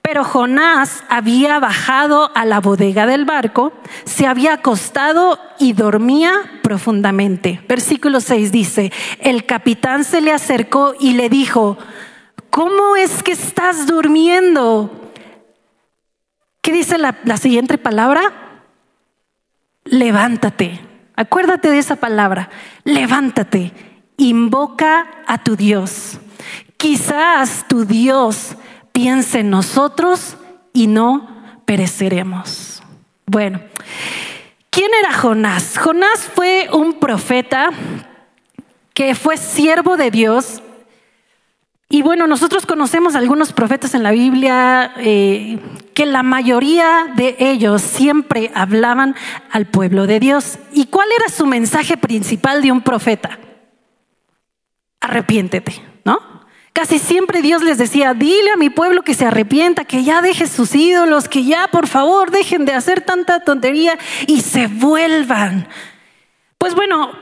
Pero 0.01 0.23
Jonás 0.23 1.03
había 1.09 1.59
bajado 1.59 2.31
a 2.33 2.45
la 2.45 2.61
bodega 2.61 3.05
del 3.05 3.25
barco, 3.25 3.73
se 4.05 4.25
había 4.25 4.53
acostado 4.53 5.37
y 5.59 5.73
dormía 5.73 6.31
profundamente. 6.63 7.61
Versículo 7.67 8.21
6 8.21 8.51
dice, 8.51 8.93
el 9.19 9.45
capitán 9.45 10.05
se 10.05 10.21
le 10.21 10.31
acercó 10.31 10.95
y 10.97 11.13
le 11.13 11.27
dijo, 11.27 11.77
¿cómo 12.49 12.95
es 12.95 13.21
que 13.21 13.33
estás 13.33 13.85
durmiendo? 13.85 15.11
¿Qué 16.61 16.71
dice 16.71 16.97
la, 16.97 17.17
la 17.25 17.35
siguiente 17.35 17.77
palabra? 17.77 18.46
Levántate. 19.89 20.79
Acuérdate 21.15 21.69
de 21.69 21.79
esa 21.79 21.95
palabra. 21.95 22.49
Levántate. 22.83 23.73
Invoca 24.17 25.07
a 25.25 25.43
tu 25.43 25.55
Dios. 25.55 26.19
Quizás 26.77 27.65
tu 27.67 27.85
Dios 27.85 28.55
piense 28.91 29.39
en 29.39 29.49
nosotros 29.49 30.37
y 30.73 30.87
no 30.87 31.27
pereceremos. 31.65 32.81
Bueno, 33.25 33.59
¿quién 34.69 34.91
era 34.99 35.13
Jonás? 35.13 35.77
Jonás 35.77 36.29
fue 36.33 36.69
un 36.71 36.93
profeta 36.93 37.69
que 38.93 39.15
fue 39.15 39.37
siervo 39.37 39.97
de 39.97 40.11
Dios. 40.11 40.61
Y 41.89 42.01
bueno, 42.01 42.27
nosotros 42.27 42.65
conocemos 42.65 43.15
algunos 43.15 43.53
profetas 43.53 43.93
en 43.93 44.03
la 44.03 44.11
Biblia 44.11 44.93
eh, 44.97 45.57
que 45.93 46.05
la 46.05 46.21
mayoría 46.21 47.13
de 47.15 47.37
ellos 47.39 47.81
siempre 47.81 48.51
hablaban 48.53 49.15
al 49.51 49.67
pueblo 49.67 50.05
de 50.05 50.19
Dios. 50.19 50.59
¿Y 50.73 50.87
cuál 50.87 51.07
era 51.17 51.29
su 51.29 51.45
mensaje 51.45 51.95
principal 51.95 52.61
de 52.61 52.73
un 52.73 52.81
profeta? 52.81 53.39
Arrepiéntete, 54.99 55.81
¿no? 56.03 56.19
Casi 56.73 56.99
siempre 56.99 57.41
Dios 57.41 57.63
les 57.63 57.77
decía, 57.77 58.13
dile 58.13 58.51
a 58.51 58.57
mi 58.57 58.69
pueblo 58.69 59.03
que 59.03 59.13
se 59.13 59.25
arrepienta, 59.25 59.85
que 59.85 60.03
ya 60.03 60.21
deje 60.21 60.45
sus 60.45 60.75
ídolos, 60.75 61.29
que 61.29 61.45
ya 61.45 61.69
por 61.69 61.87
favor 61.87 62.31
dejen 62.31 62.65
de 62.65 62.73
hacer 62.73 62.99
tanta 63.01 63.39
tontería 63.45 63.97
y 64.27 64.41
se 64.41 64.67
vuelvan. 64.67 65.69
Pues 66.57 66.75
bueno, 66.75 67.13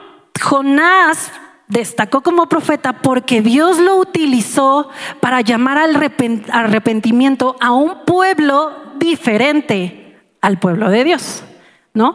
Jonás 0.42 1.32
destacó 1.68 2.22
como 2.22 2.48
profeta 2.48 3.02
porque 3.02 3.42
Dios 3.42 3.80
lo 3.80 3.98
utilizó 3.98 4.90
para 5.20 5.42
llamar 5.42 5.78
al 5.78 5.96
arrepentimiento 6.52 7.56
a 7.60 7.72
un 7.72 8.06
pueblo 8.06 8.72
diferente 8.98 10.20
al 10.42 10.60
pueblo 10.60 10.90
de 10.90 11.04
Dios, 11.04 11.44
¿no? 11.94 12.14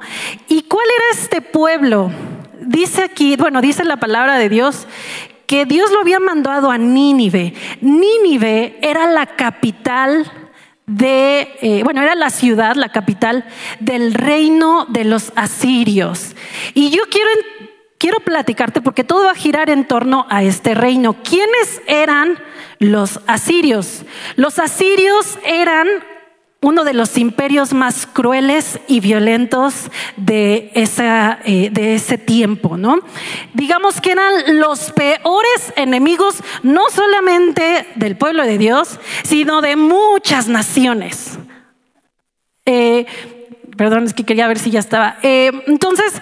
¿Y 0.49 0.63
cuál 0.63 0.87
era 0.97 1.21
este 1.21 1.41
pueblo? 1.41 2.13
Dice 2.61 3.03
aquí, 3.03 3.37
bueno, 3.37 3.61
dice 3.61 3.85
la 3.85 3.97
palabra 3.97 4.39
de 4.39 4.49
Dios 4.49 4.87
que 5.47 5.65
Dios 5.65 5.91
lo 5.91 5.99
había 5.99 6.21
mandado 6.21 6.71
a 6.71 6.79
Nínive. 6.79 7.55
Nínive 7.81 8.79
era 8.83 9.09
la 9.09 9.27
capital 9.27 10.31
de, 10.87 11.57
eh, 11.61 11.83
bueno, 11.83 12.03
era 12.03 12.15
la 12.15 12.31
ciudad, 12.31 12.77
la 12.77 12.91
capital 12.91 13.45
del 13.81 14.15
reino 14.15 14.87
de 14.89 15.05
los 15.05 15.33
asirios. 15.35 16.37
Y 16.75 16.91
yo 16.91 17.03
quiero, 17.11 17.31
quiero 18.01 18.19
platicarte 18.21 18.81
porque 18.81 19.05
todo 19.05 19.27
va 19.27 19.33
a 19.33 19.37
girar 19.37 19.69
en 19.69 19.87
torno 19.87 20.27
a 20.31 20.43
este 20.43 20.75
reino. 20.75 21.23
¿Quiénes 21.23 21.83
eran 21.87 22.39
los 22.79 23.21
asirios? 23.27 24.05
Los 24.37 24.59
asirios 24.59 25.39
eran 25.45 25.87
uno 26.63 26.85
de 26.85 26.95
los 26.95 27.17
imperios 27.19 27.73
más 27.73 28.07
crueles 28.07 28.81
y 28.89 29.01
violentos 29.01 29.91
de, 30.17 30.71
esa, 30.75 31.41
eh, 31.45 31.69
de 31.71 31.95
ese 31.95 32.19
tiempo, 32.19 32.77
¿no? 32.77 33.01
Digamos 33.55 34.01
que 34.01 34.13
eran 34.13 34.59
los 34.59 34.93
peores 34.93 35.73
enemigos, 35.77 36.43
no 36.63 36.89
solamente 36.91 37.87
del 37.97 38.17
pueblo 38.17 38.45
de 38.45 38.59
Dios, 38.59 38.99
sino 39.25 39.61
de 39.61 39.77
muchas 39.77 40.49
naciones. 40.49 41.39
Eh, 42.65 43.07
perdón, 43.77 44.05
es 44.05 44.15
que 44.15 44.25
quería 44.25 44.49
ver 44.49 44.59
si 44.59 44.71
ya 44.71 44.81
estaba. 44.81 45.17
Eh, 45.23 45.51
entonces, 45.67 46.21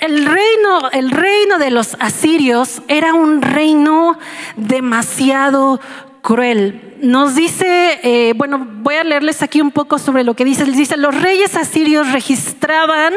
el 0.00 0.26
reino, 0.26 0.90
el 0.92 1.10
reino 1.10 1.58
de 1.58 1.70
los 1.70 1.96
asirios 2.00 2.82
era 2.88 3.14
un 3.14 3.42
reino 3.42 4.18
demasiado 4.56 5.80
cruel. 6.22 6.96
Nos 7.00 7.34
dice, 7.34 8.00
eh, 8.02 8.32
bueno, 8.36 8.66
voy 8.82 8.96
a 8.96 9.04
leerles 9.04 9.42
aquí 9.42 9.60
un 9.60 9.70
poco 9.70 9.98
sobre 9.98 10.24
lo 10.24 10.34
que 10.34 10.44
dice. 10.44 10.66
Les 10.66 10.76
dice, 10.76 10.96
los 10.96 11.20
reyes 11.20 11.56
asirios 11.56 12.12
registraban, 12.12 13.14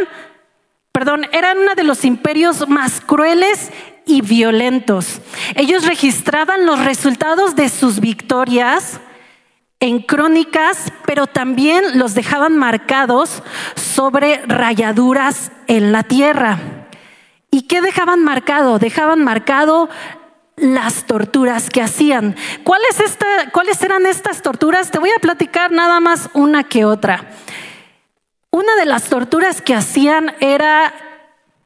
perdón, 0.92 1.26
eran 1.32 1.58
uno 1.60 1.76
de 1.76 1.84
los 1.84 2.06
imperios 2.06 2.68
más 2.68 3.02
crueles 3.02 3.72
y 4.06 4.22
violentos. 4.22 5.22
Ellos 5.56 5.86
registraban 5.86 6.66
los 6.66 6.84
resultados 6.84 7.56
de 7.56 7.70
sus 7.70 8.00
victorias 8.00 9.00
en 9.82 10.00
crónicas, 10.00 10.94
pero 11.06 11.28
también 11.28 12.00
los 12.00 12.14
dejaban 12.14 12.56
marcados 12.56 13.44
sobre 13.76 14.38
rayaduras 14.46 15.52
en 15.68 15.92
la 15.92 16.04
tierra. 16.04 16.60
¿Y 17.50 17.64
qué 17.64 17.82
dejaban 17.82 18.24
marcado? 18.24 18.80
Dejaban 18.80 19.24
marcado 19.24 19.90
las 20.56 21.06
torturas 21.06 21.72
que 21.72 21.82
hacían. 21.82 22.36
¿Cuáles, 22.64 23.02
¿Cuáles 23.52 23.82
eran 23.82 24.06
estas 24.06 24.44
torturas? 24.44 24.92
Te 24.92 25.00
voy 25.00 25.10
a 25.10 25.20
platicar 25.20 25.72
nada 25.72 26.00
más 26.00 26.30
una 26.34 26.64
que 26.64 26.86
otra. 26.86 27.32
Una 28.52 28.76
de 28.76 28.86
las 28.86 29.06
torturas 29.06 29.62
que 29.62 29.74
hacían 29.74 30.36
era 30.42 30.94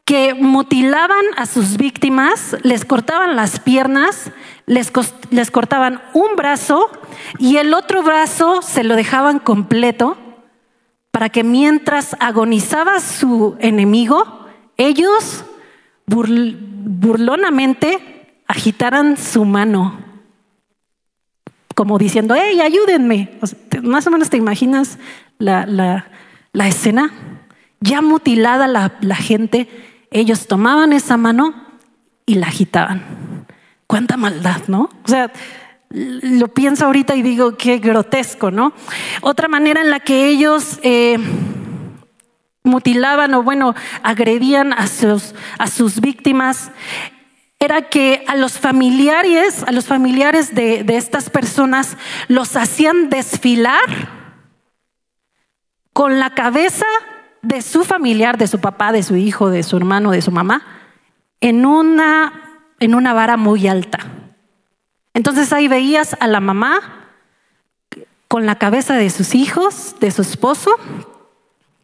que 0.05 0.35
mutilaban 0.35 1.25
a 1.35 1.47
sus 1.47 1.77
víctimas, 1.77 2.55
les 2.62 2.85
cortaban 2.85 3.35
las 3.35 3.59
piernas, 3.59 4.31
les, 4.67 4.93
les 5.31 5.50
cortaban 5.50 6.00
un 6.13 6.35
brazo 6.35 6.91
y 7.39 7.57
el 7.57 7.74
otro 7.74 8.03
brazo 8.03 8.62
se 8.62 8.83
lo 8.83 8.95
dejaban 8.95 9.39
completo 9.39 10.15
para 11.09 11.29
que 11.29 11.43
mientras 11.43 12.15
agonizaba 12.19 13.00
su 13.00 13.57
enemigo, 13.59 14.45
ellos 14.77 15.43
burlonamente 16.05 18.43
agitaran 18.47 19.17
su 19.17 19.43
mano, 19.45 19.97
como 21.74 21.97
diciendo, 21.97 22.35
hey, 22.38 22.62
ayúdenme. 22.62 23.39
más 23.81 24.05
o 24.05 24.12
menos 24.12 24.29
te 24.29 24.38
imaginas 24.38 25.00
la, 25.39 25.65
la, 25.65 26.67
escena, 26.67 27.12
ya 27.79 28.01
mutilada 28.01 28.67
la, 28.67 28.93
la 29.01 29.15
gente, 29.15 29.67
ellos 30.19 30.48
tomaban 30.48 30.93
esa 30.93 31.17
mano 31.17 31.53
y 32.25 32.36
la 32.36 32.48
agitaban. 32.48 33.45
Cuánta 33.86 34.15
maldad, 34.15 34.62
¿no? 34.67 34.89
O 35.03 35.07
sea, 35.07 35.31
lo 35.89 36.48
pienso 36.48 36.86
ahorita 36.86 37.15
y 37.15 37.22
digo, 37.22 37.57
qué 37.57 37.79
grotesco, 37.79 38.50
¿no? 38.50 38.74
Otra 39.22 39.50
manera 39.50 39.81
en 39.81 39.89
la 39.89 40.00
que 40.00 40.27
ellos 40.27 40.79
eh, 40.84 41.17
mutilaban 42.63 43.34
o 43.34 43.43
bueno, 43.43 43.75
agredían 44.03 44.72
a 44.72 44.88
sus, 44.88 45.36
a 45.57 45.67
sus 45.67 46.00
víctimas 46.00 46.72
era 47.60 47.89
que 47.89 48.24
a 48.27 48.36
los 48.36 48.57
familiares, 48.57 49.63
a 49.63 49.74
los 49.74 49.86
familiares 49.86 50.55
de, 50.55 50.84
de 50.84 50.95
estas 50.95 51.29
personas, 51.29 51.98
los 52.29 52.55
hacían 52.55 53.10
desfilar 53.10 53.81
con 55.91 56.19
la 56.19 56.34
cabeza 56.36 56.86
de 57.46 57.62
su 57.62 57.84
familiar, 57.84 58.38
de 58.38 58.48
su 58.48 58.60
papá, 58.60 58.92
de 58.92 59.04
su 59.04 59.16
hijo, 59.16 59.50
de 59.50 59.64
su 59.64 59.78
hermano, 59.78 60.12
de 60.12 60.22
su 60.22 60.32
mamá, 60.32 60.64
en 61.42 61.66
una, 61.66 62.62
en 62.80 62.96
una 62.96 63.14
vara 63.14 63.38
muy 63.38 63.68
alta. 63.68 64.00
Entonces 65.14 65.54
ahí 65.54 65.68
veías 65.68 66.18
a 66.20 66.28
la 66.28 66.40
mamá 66.40 66.80
con 68.28 68.46
la 68.46 68.56
cabeza 68.56 68.96
de 68.96 69.10
sus 69.10 69.36
hijos, 69.36 69.96
de 70.00 70.12
su 70.12 70.24
esposo, 70.24 70.72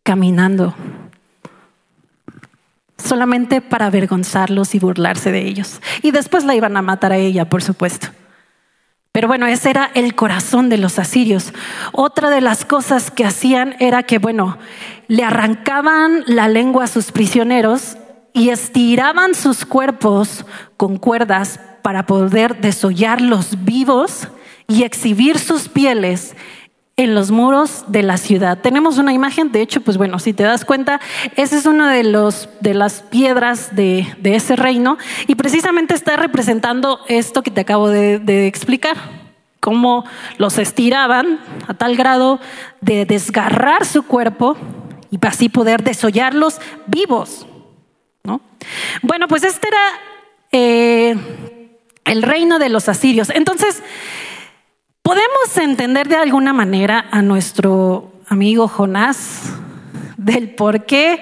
caminando 0.03 0.75
solamente 2.97 3.61
para 3.61 3.87
avergonzarlos 3.87 4.75
y 4.75 4.79
burlarse 4.79 5.31
de 5.31 5.41
ellos. 5.41 5.81
Y 6.01 6.11
después 6.11 6.43
la 6.43 6.55
iban 6.55 6.77
a 6.77 6.81
matar 6.81 7.11
a 7.11 7.17
ella, 7.17 7.49
por 7.49 7.61
supuesto. 7.63 8.07
Pero 9.21 9.27
bueno, 9.27 9.45
ese 9.45 9.69
era 9.69 9.91
el 9.93 10.15
corazón 10.15 10.69
de 10.69 10.79
los 10.79 10.97
asirios. 10.97 11.53
Otra 11.91 12.31
de 12.31 12.41
las 12.41 12.65
cosas 12.65 13.11
que 13.11 13.23
hacían 13.23 13.75
era 13.77 14.01
que, 14.01 14.17
bueno, 14.17 14.57
le 15.07 15.23
arrancaban 15.23 16.23
la 16.25 16.47
lengua 16.47 16.85
a 16.85 16.87
sus 16.87 17.11
prisioneros 17.11 17.97
y 18.33 18.49
estiraban 18.49 19.35
sus 19.35 19.63
cuerpos 19.63 20.43
con 20.75 20.97
cuerdas 20.97 21.59
para 21.83 22.07
poder 22.07 22.61
desollarlos 22.61 23.63
vivos 23.63 24.27
y 24.67 24.85
exhibir 24.85 25.37
sus 25.37 25.69
pieles 25.69 26.35
en 26.97 27.15
los 27.15 27.31
muros 27.31 27.85
de 27.87 28.03
la 28.03 28.17
ciudad. 28.17 28.59
Tenemos 28.59 28.97
una 28.97 29.13
imagen, 29.13 29.51
de 29.51 29.61
hecho, 29.61 29.81
pues 29.81 29.97
bueno, 29.97 30.19
si 30.19 30.33
te 30.33 30.43
das 30.43 30.65
cuenta, 30.65 30.99
esa 31.35 31.57
es 31.57 31.65
una 31.65 31.91
de, 31.91 32.03
los, 32.03 32.49
las 32.61 33.01
piedras 33.01 33.75
de, 33.75 34.05
ese 34.23 34.55
reino 34.55 34.97
y 35.27 35.35
precisamente 35.35 35.93
está 35.93 36.15
representando 36.17 36.99
esto 37.07 37.43
que 37.43 37.51
te 37.51 37.61
acabo 37.61 37.89
de, 37.89 38.19
de 38.19 38.47
explicar, 38.47 38.97
cómo 39.59 40.05
los 40.37 40.57
estiraban 40.57 41.39
a 41.67 41.73
tal 41.75 41.95
grado 41.95 42.39
de 42.81 43.05
desgarrar 43.05 43.85
su 43.85 44.03
cuerpo 44.03 44.57
y 45.11 45.19
así 45.25 45.49
poder 45.49 45.83
desollarlos 45.83 46.59
vivos. 46.87 47.45
¿no? 48.23 48.41
Bueno, 49.01 49.27
pues 49.27 49.43
este 49.43 49.67
era 49.67 49.87
eh, 50.51 51.15
el 52.05 52.23
reino 52.23 52.59
de 52.59 52.69
los 52.69 52.89
asirios. 52.89 53.29
Entonces, 53.29 53.83
Podemos 55.01 55.57
entender 55.57 56.07
de 56.07 56.15
alguna 56.15 56.53
manera 56.53 57.05
a 57.11 57.21
nuestro 57.21 58.11
amigo 58.27 58.67
Jonás 58.67 59.51
del 60.17 60.55
por 60.55 60.85
qué 60.85 61.21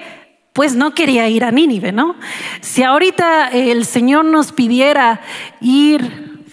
pues 0.52 0.74
no 0.74 0.94
quería 0.94 1.28
ir 1.28 1.44
a 1.44 1.50
Nínive, 1.50 1.92
¿no? 1.92 2.16
Si 2.60 2.82
ahorita 2.82 3.48
el 3.48 3.86
Señor 3.86 4.24
nos 4.26 4.52
pidiera 4.52 5.20
ir, 5.60 6.44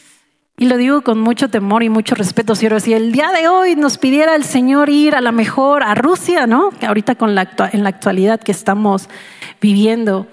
y 0.55 0.65
lo 0.67 0.77
digo 0.77 1.01
con 1.01 1.19
mucho 1.19 1.49
temor 1.49 1.83
y 1.83 1.89
mucho 1.89 2.15
respeto, 2.15 2.55
si 2.55 2.67
el 2.93 3.11
día 3.11 3.31
de 3.31 3.47
hoy 3.47 3.75
nos 3.75 3.97
pidiera 3.97 4.35
el 4.35 4.43
Señor 4.43 4.89
ir 4.89 5.15
a 5.15 5.21
la 5.21 5.31
mejor 5.31 5.83
a 5.83 5.95
Rusia, 5.95 6.47
¿no? 6.47 6.69
Que 6.69 6.85
ahorita 6.85 7.17
en 7.19 7.83
la 7.83 7.89
actualidad 7.89 8.39
que 8.39 8.51
estamos 8.51 9.09
viviendo, 9.59 10.27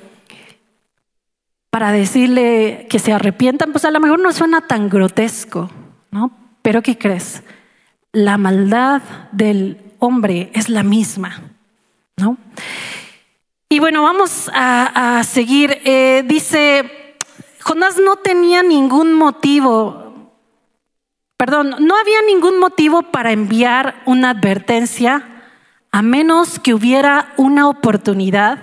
para 1.70 1.90
decirle 1.90 2.86
que 2.88 2.98
se 3.00 3.12
arrepientan, 3.12 3.72
pues 3.72 3.84
a 3.84 3.90
lo 3.90 3.98
mejor 3.98 4.20
no 4.20 4.30
suena 4.30 4.60
tan 4.60 4.88
grotesco, 4.88 5.70
¿no? 6.12 6.30
Pero 6.64 6.80
¿qué 6.80 6.96
crees? 6.96 7.42
La 8.12 8.38
maldad 8.38 9.02
del 9.32 9.76
hombre 9.98 10.50
es 10.54 10.70
la 10.70 10.82
misma, 10.82 11.42
¿no? 12.16 12.38
Y 13.68 13.80
bueno, 13.80 14.02
vamos 14.02 14.50
a, 14.54 15.22
seguir. 15.24 15.78
Eh, 15.84 16.24
dice, 16.26 17.18
Jonás 17.60 17.98
no 18.02 18.16
tenía 18.16 18.62
ningún 18.62 19.12
motivo, 19.12 20.32
perdón, 21.36 21.76
no 21.80 21.98
había 21.98 22.22
ningún 22.26 22.58
motivo 22.58 23.02
para 23.02 23.32
enviar 23.32 24.00
una 24.06 24.30
advertencia 24.30 25.42
a 25.92 26.00
menos 26.00 26.58
que 26.58 26.72
hubiera 26.72 27.34
una 27.36 27.68
oportunidad 27.68 28.58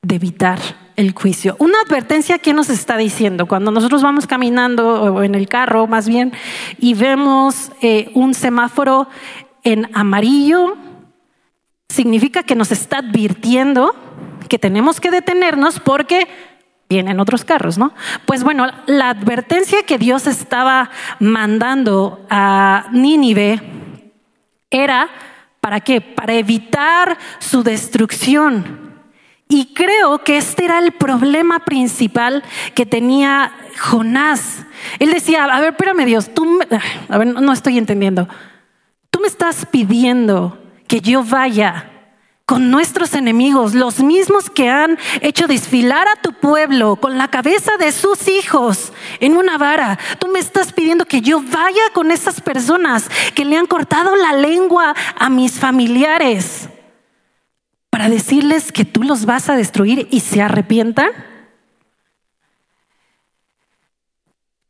de 0.00 0.14
evitar 0.14 0.58
el 0.98 1.12
juicio. 1.12 1.54
Una 1.60 1.78
advertencia 1.86 2.40
que 2.40 2.52
nos 2.52 2.68
está 2.68 2.96
diciendo 2.96 3.46
cuando 3.46 3.70
nosotros 3.70 4.02
vamos 4.02 4.26
caminando 4.26 5.04
o 5.14 5.22
en 5.22 5.36
el 5.36 5.48
carro 5.48 5.86
más 5.86 6.08
bien 6.08 6.32
y 6.78 6.94
vemos 6.94 7.70
eh, 7.80 8.10
un 8.14 8.34
semáforo 8.34 9.08
en 9.62 9.88
amarillo, 9.94 10.76
significa 11.88 12.42
que 12.42 12.56
nos 12.56 12.72
está 12.72 12.98
advirtiendo 12.98 13.94
que 14.48 14.58
tenemos 14.58 15.00
que 15.00 15.12
detenernos 15.12 15.78
porque 15.78 16.26
vienen 16.88 17.20
otros 17.20 17.44
carros, 17.44 17.78
¿no? 17.78 17.92
Pues 18.26 18.42
bueno, 18.42 18.66
la 18.86 19.10
advertencia 19.10 19.84
que 19.84 19.98
Dios 19.98 20.26
estaba 20.26 20.90
mandando 21.20 22.26
a 22.28 22.86
Nínive 22.90 23.62
era 24.68 25.08
¿para 25.60 25.78
qué? 25.78 26.00
Para 26.00 26.34
evitar 26.34 27.18
su 27.38 27.62
destrucción. 27.62 28.87
Y 29.48 29.72
creo 29.72 30.22
que 30.24 30.36
este 30.36 30.66
era 30.66 30.78
el 30.78 30.92
problema 30.92 31.60
principal 31.60 32.44
que 32.74 32.84
tenía 32.84 33.52
Jonás. 33.78 34.66
Él 34.98 35.10
decía, 35.10 35.44
a 35.44 35.60
ver, 35.60 35.70
espérame 35.70 36.04
Dios, 36.04 36.34
tú, 36.34 36.60
a 37.08 37.18
ver, 37.18 37.28
no 37.28 37.52
estoy 37.52 37.78
entendiendo. 37.78 38.28
Tú 39.10 39.20
me 39.20 39.26
estás 39.26 39.64
pidiendo 39.64 40.58
que 40.86 41.00
yo 41.00 41.24
vaya 41.24 41.90
con 42.44 42.70
nuestros 42.70 43.14
enemigos, 43.14 43.74
los 43.74 44.00
mismos 44.00 44.48
que 44.48 44.70
han 44.70 44.98
hecho 45.20 45.46
desfilar 45.46 46.08
a 46.08 46.16
tu 46.16 46.32
pueblo 46.32 46.96
con 46.96 47.18
la 47.18 47.28
cabeza 47.28 47.72
de 47.78 47.92
sus 47.92 48.28
hijos 48.28 48.92
en 49.20 49.36
una 49.36 49.58
vara. 49.58 49.98
Tú 50.18 50.28
me 50.28 50.38
estás 50.38 50.72
pidiendo 50.72 51.04
que 51.04 51.20
yo 51.20 51.42
vaya 51.42 51.82
con 51.92 52.10
esas 52.10 52.40
personas 52.40 53.10
que 53.34 53.44
le 53.44 53.56
han 53.56 53.66
cortado 53.66 54.14
la 54.14 54.32
lengua 54.32 54.94
a 55.18 55.28
mis 55.28 55.58
familiares 55.58 56.68
para 57.90 58.08
decirles 58.08 58.72
que 58.72 58.84
tú 58.84 59.02
los 59.02 59.24
vas 59.24 59.48
a 59.48 59.56
destruir 59.56 60.08
y 60.10 60.20
se 60.20 60.42
arrepientan? 60.42 61.10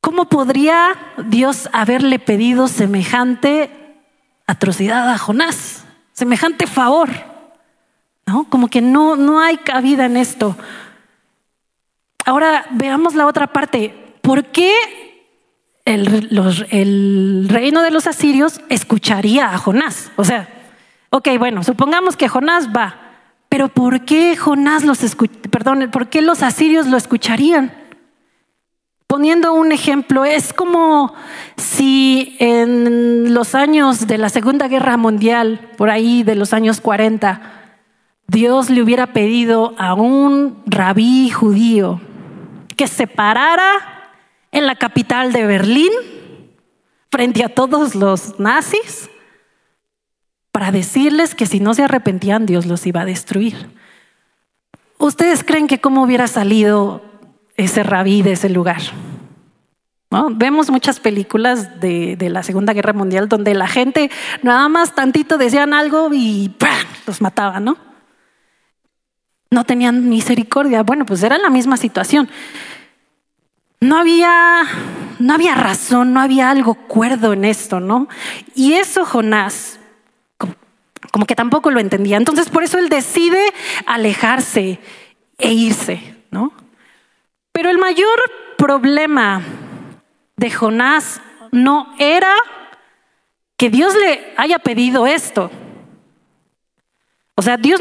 ¿Cómo 0.00 0.26
podría 0.26 0.96
Dios 1.26 1.68
haberle 1.72 2.18
pedido 2.18 2.68
semejante 2.68 4.00
atrocidad 4.46 5.10
a 5.10 5.18
Jonás? 5.18 5.84
Semejante 6.12 6.66
favor. 6.66 7.10
¿No? 8.26 8.44
Como 8.48 8.68
que 8.68 8.80
no, 8.80 9.16
no 9.16 9.40
hay 9.40 9.58
cabida 9.58 10.06
en 10.06 10.16
esto. 10.16 10.56
Ahora 12.24 12.66
veamos 12.70 13.14
la 13.14 13.26
otra 13.26 13.48
parte. 13.48 14.16
¿Por 14.22 14.46
qué 14.46 14.74
el, 15.84 16.28
el 16.70 17.46
reino 17.48 17.82
de 17.82 17.90
los 17.90 18.06
asirios 18.06 18.60
escucharía 18.68 19.52
a 19.52 19.58
Jonás? 19.58 20.10
O 20.16 20.24
sea, 20.24 20.48
ok, 21.10 21.28
bueno, 21.38 21.64
supongamos 21.64 22.16
que 22.16 22.28
Jonás 22.28 22.68
va 22.68 23.07
pero 23.48 23.68
¿por 23.68 24.04
qué 24.04 24.36
Jonás 24.36 24.84
los 24.84 24.98
perdón, 25.50 25.90
por 25.90 26.08
qué 26.08 26.22
los 26.22 26.42
asirios 26.42 26.86
lo 26.86 26.96
escucharían? 26.96 27.72
Poniendo 29.06 29.54
un 29.54 29.72
ejemplo, 29.72 30.26
es 30.26 30.52
como 30.52 31.14
si 31.56 32.36
en 32.40 33.32
los 33.32 33.54
años 33.54 34.06
de 34.06 34.18
la 34.18 34.28
Segunda 34.28 34.68
Guerra 34.68 34.98
Mundial, 34.98 35.70
por 35.78 35.88
ahí 35.88 36.22
de 36.24 36.34
los 36.34 36.52
años 36.52 36.82
40, 36.82 37.40
Dios 38.26 38.68
le 38.68 38.82
hubiera 38.82 39.14
pedido 39.14 39.74
a 39.78 39.94
un 39.94 40.62
rabí 40.66 41.30
judío 41.30 42.02
que 42.76 42.86
se 42.86 43.06
parara 43.06 44.10
en 44.52 44.66
la 44.66 44.76
capital 44.76 45.32
de 45.32 45.46
Berlín 45.46 45.90
frente 47.10 47.42
a 47.42 47.48
todos 47.48 47.94
los 47.94 48.38
nazis 48.38 49.08
para 50.58 50.72
decirles 50.72 51.36
que 51.36 51.46
si 51.46 51.60
no 51.60 51.72
se 51.72 51.84
arrepentían 51.84 52.44
Dios 52.44 52.66
los 52.66 52.84
iba 52.84 53.02
a 53.02 53.04
destruir. 53.04 53.70
¿Ustedes 54.98 55.44
creen 55.44 55.68
que 55.68 55.80
cómo 55.80 56.02
hubiera 56.02 56.26
salido 56.26 57.00
ese 57.56 57.84
rabí 57.84 58.22
de 58.22 58.32
ese 58.32 58.48
lugar? 58.48 58.80
¿No? 60.10 60.30
Vemos 60.30 60.68
muchas 60.68 60.98
películas 60.98 61.78
de, 61.78 62.16
la 62.28 62.42
Segunda 62.42 62.72
Guerra 62.72 62.92
Mundial 62.92 63.28
donde 63.28 63.54
la 63.54 63.68
gente 63.68 64.10
nada 64.42 64.68
más 64.68 64.96
tantito 64.96 65.38
decían 65.38 65.72
algo 65.72 66.10
y 66.12 66.52
los 67.06 67.20
mataban, 67.20 67.62
¿no? 67.62 67.78
No 69.52 69.62
tenían 69.62 70.08
misericordia. 70.08 70.82
Bueno, 70.82 71.06
pues 71.06 71.22
era 71.22 71.38
la 71.38 71.50
misma 71.50 71.76
situación. 71.76 72.28
No 73.80 73.96
había, 73.96 74.62
no 75.20 75.34
había 75.34 75.54
razón, 75.54 76.12
no 76.12 76.20
había 76.20 76.50
algo 76.50 76.74
cuerdo 76.74 77.32
en 77.32 77.44
esto, 77.44 77.78
¿no? 77.78 78.08
Y 78.56 78.72
eso 78.72 79.04
Jonás 79.04 79.78
como 81.10 81.26
que 81.26 81.34
tampoco 81.34 81.70
lo 81.70 81.80
entendía. 81.80 82.16
Entonces 82.16 82.48
por 82.48 82.62
eso 82.62 82.78
él 82.78 82.88
decide 82.88 83.40
alejarse 83.86 84.78
e 85.38 85.52
irse, 85.52 86.16
¿no? 86.30 86.52
Pero 87.52 87.70
el 87.70 87.78
mayor 87.78 88.18
problema 88.56 89.42
de 90.36 90.50
Jonás 90.50 91.20
no 91.50 91.94
era 91.98 92.34
que 93.56 93.70
Dios 93.70 93.94
le 93.94 94.32
haya 94.36 94.58
pedido 94.58 95.06
esto. 95.06 95.50
O 97.34 97.42
sea, 97.42 97.56
Dios, 97.56 97.80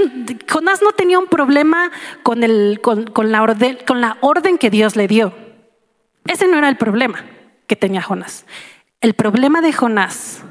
Jonás 0.50 0.82
no 0.82 0.92
tenía 0.92 1.20
un 1.20 1.28
problema 1.28 1.92
con, 2.24 2.44
el, 2.44 2.80
con, 2.82 3.06
con 3.06 3.32
la 3.32 3.42
orden 3.42 4.58
que 4.58 4.70
Dios 4.70 4.96
le 4.96 5.08
dio. 5.08 5.34
Ese 6.26 6.48
no 6.48 6.58
era 6.58 6.70
el 6.70 6.78
problema 6.78 7.26
que 7.68 7.76
tenía 7.76 8.02
Jonás. 8.02 8.46
El 9.02 9.14
problema 9.14 9.62
de 9.62 9.74
Jonás 9.74 10.44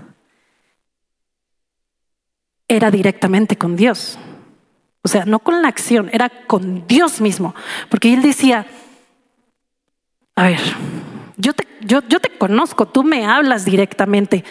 era 2.69 2.91
directamente 2.91 3.57
con 3.57 3.77
Dios. 3.77 4.19
O 5.03 5.09
sea, 5.09 5.25
no 5.25 5.39
con 5.39 5.63
la 5.63 5.69
acción, 5.69 6.11
era 6.13 6.29
con 6.29 6.87
Dios 6.87 7.21
mismo. 7.21 7.55
Porque 7.89 8.13
él 8.13 8.23
decía, 8.23 8.67
a 10.35 10.49
ver, 10.49 10.61
yo 11.37 11.53
te, 11.53 11.67
yo, 11.81 12.01
yo 12.09 12.19
te 12.21 12.31
conozco, 12.37 12.87
tú 12.87 13.05
me 13.05 13.25
hablas 13.25 13.65
directamente. 13.65 14.45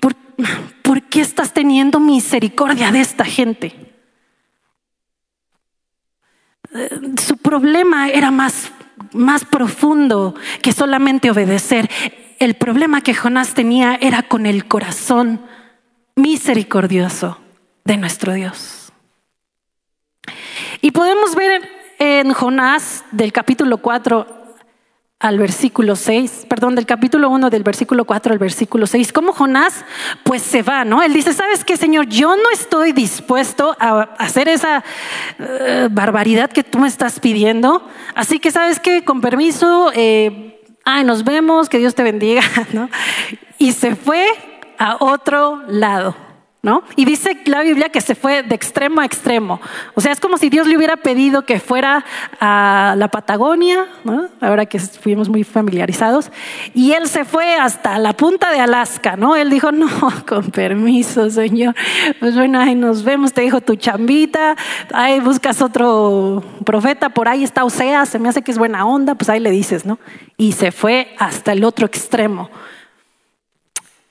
¿Por, 0.00 0.14
¿Por 0.82 1.02
qué 1.04 1.20
estás 1.20 1.54
teniendo 1.54 2.00
misericordia 2.00 2.92
de 2.92 3.00
esta 3.00 3.24
gente? 3.24 3.74
Su 7.24 7.36
problema 7.36 8.08
era 8.08 8.30
más, 8.30 8.72
más 9.12 9.44
profundo 9.44 10.34
que 10.60 10.72
solamente 10.72 11.30
obedecer. 11.30 11.88
El 12.40 12.54
problema 12.54 13.00
que 13.00 13.14
Jonás 13.14 13.54
tenía 13.54 13.94
era 13.94 14.24
con 14.24 14.44
el 14.44 14.66
corazón 14.66 15.40
misericordioso 16.16 17.38
de 17.84 17.96
nuestro 17.96 18.32
Dios. 18.32 18.92
Y 20.80 20.90
podemos 20.90 21.34
ver 21.34 21.62
en 21.98 22.32
Jonás 22.32 23.04
del 23.10 23.32
capítulo 23.32 23.78
4 23.78 24.44
al 25.20 25.38
versículo 25.38 25.96
6, 25.96 26.46
perdón, 26.48 26.74
del 26.74 26.84
capítulo 26.84 27.30
1 27.30 27.48
del 27.48 27.62
versículo 27.62 28.04
4 28.04 28.34
al 28.34 28.38
versículo 28.38 28.86
6, 28.86 29.12
cómo 29.12 29.32
Jonás 29.32 29.84
pues 30.22 30.42
se 30.42 30.62
va, 30.62 30.84
¿no? 30.84 31.02
Él 31.02 31.14
dice, 31.14 31.32
¿sabes 31.32 31.64
qué, 31.64 31.78
Señor? 31.78 32.06
Yo 32.06 32.36
no 32.36 32.50
estoy 32.52 32.92
dispuesto 32.92 33.74
a 33.80 34.02
hacer 34.18 34.48
esa 34.48 34.84
eh, 35.38 35.88
barbaridad 35.90 36.50
que 36.50 36.62
tú 36.62 36.78
me 36.78 36.88
estás 36.88 37.20
pidiendo, 37.20 37.88
así 38.14 38.38
que, 38.38 38.50
¿sabes 38.50 38.80
qué? 38.80 39.02
Con 39.02 39.22
permiso, 39.22 39.90
eh, 39.94 40.62
ay, 40.84 41.04
nos 41.04 41.24
vemos, 41.24 41.70
que 41.70 41.78
Dios 41.78 41.94
te 41.94 42.02
bendiga, 42.02 42.42
¿no? 42.72 42.90
Y 43.56 43.72
se 43.72 43.96
fue 43.96 44.26
a 44.78 44.96
otro 45.00 45.62
lado. 45.68 46.14
¿no? 46.64 46.82
Y 46.96 47.04
dice 47.04 47.36
la 47.44 47.60
Biblia 47.60 47.90
que 47.90 48.00
se 48.00 48.14
fue 48.14 48.42
de 48.42 48.54
extremo 48.54 49.02
a 49.02 49.04
extremo. 49.04 49.60
O 49.94 50.00
sea, 50.00 50.12
es 50.12 50.18
como 50.18 50.38
si 50.38 50.48
Dios 50.48 50.66
le 50.66 50.78
hubiera 50.78 50.96
pedido 50.96 51.44
que 51.44 51.60
fuera 51.60 52.06
a 52.40 52.94
la 52.96 53.08
Patagonia, 53.08 53.84
¿no? 54.02 54.28
Ahora 54.40 54.64
que 54.64 54.78
fuimos 54.78 55.28
muy 55.28 55.44
familiarizados, 55.44 56.30
y 56.72 56.92
él 56.92 57.06
se 57.06 57.26
fue 57.26 57.56
hasta 57.56 57.98
la 57.98 58.14
punta 58.14 58.50
de 58.50 58.60
Alaska, 58.60 59.14
¿no? 59.14 59.36
Él 59.36 59.50
dijo, 59.50 59.72
no, 59.72 59.90
con 60.26 60.50
permiso, 60.50 61.28
Señor. 61.28 61.74
Pues 62.18 62.34
bueno, 62.34 62.58
ahí 62.58 62.74
nos 62.74 63.04
vemos, 63.04 63.34
te 63.34 63.42
dijo 63.42 63.60
tu 63.60 63.76
chambita, 63.76 64.56
ahí 64.94 65.20
buscas 65.20 65.60
otro 65.60 66.42
profeta, 66.64 67.10
por 67.10 67.28
ahí 67.28 67.44
está 67.44 67.64
Osea, 67.64 68.06
se 68.06 68.18
me 68.18 68.30
hace 68.30 68.40
que 68.40 68.52
es 68.52 68.58
buena 68.58 68.86
onda, 68.86 69.16
pues 69.16 69.28
ahí 69.28 69.38
le 69.38 69.50
dices, 69.50 69.84
¿no? 69.84 69.98
Y 70.38 70.52
se 70.52 70.72
fue 70.72 71.14
hasta 71.18 71.52
el 71.52 71.62
otro 71.62 71.84
extremo. 71.84 72.48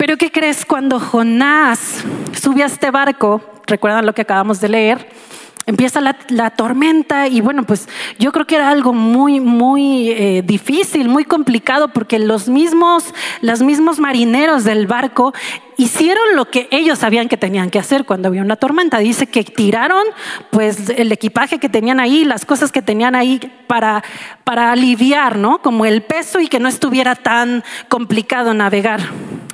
Pero 0.06 0.18
¿qué 0.18 0.34
crees 0.34 0.66
cuando 0.66 1.00
Jonás 1.00 2.04
sube 2.38 2.62
a 2.62 2.66
este 2.66 2.92
barco? 2.92 3.42
Recuerdan 3.66 4.06
lo 4.06 4.13
que 4.13 4.24
acabamos 4.24 4.60
de 4.60 4.68
leer. 4.68 5.08
Empieza 5.66 6.02
la, 6.02 6.50
tormenta 6.50 7.30
y 7.30 7.39
bueno, 7.39 7.63
pues 7.63 7.88
yo 8.20 8.34
creo 8.34 8.46
que 8.46 8.56
era 8.56 8.70
algo 8.70 8.92
muy, 8.92 9.39
muy 9.39 10.10
eh, 10.10 10.42
difícil, 10.44 11.08
muy 11.08 11.24
complicado, 11.24 11.88
porque 11.88 12.20
los 12.20 12.50
mismos, 12.50 13.13
los 13.39 13.62
mismos 13.62 13.98
marineros 14.00 14.66
del 14.66 14.88
barco 14.88 15.34
hicieron 15.78 16.36
lo 16.36 16.52
que 16.52 16.68
ellos 16.72 17.00
sabían 17.00 17.30
que 17.30 17.38
tenían 17.38 17.70
que 17.70 17.80
hacer 17.80 18.04
cuando 18.04 18.28
había 18.28 18.42
una 18.42 18.58
tormenta. 18.58 18.98
Dice 18.98 19.28
que 19.28 19.46
tiraron 19.46 20.04
pues 20.52 20.89
el 20.89 21.13
equipaje 21.13 21.60
que 21.60 21.70
tenían 21.70 22.02
ahí, 22.02 22.26
las 22.26 22.44
cosas 22.44 22.74
que 22.74 22.82
tenían 22.82 23.16
ahí 23.16 23.39
para, 23.68 24.04
para 24.44 24.74
aliviar, 24.74 25.38
¿no? 25.38 25.62
Como 25.62 25.86
el 25.86 26.02
peso 26.02 26.42
y 26.42 26.50
que 26.50 26.60
no 26.60 26.68
estuviera 26.68 27.16
tan 27.16 27.63
complicado 27.88 28.54
navegar 28.54 29.00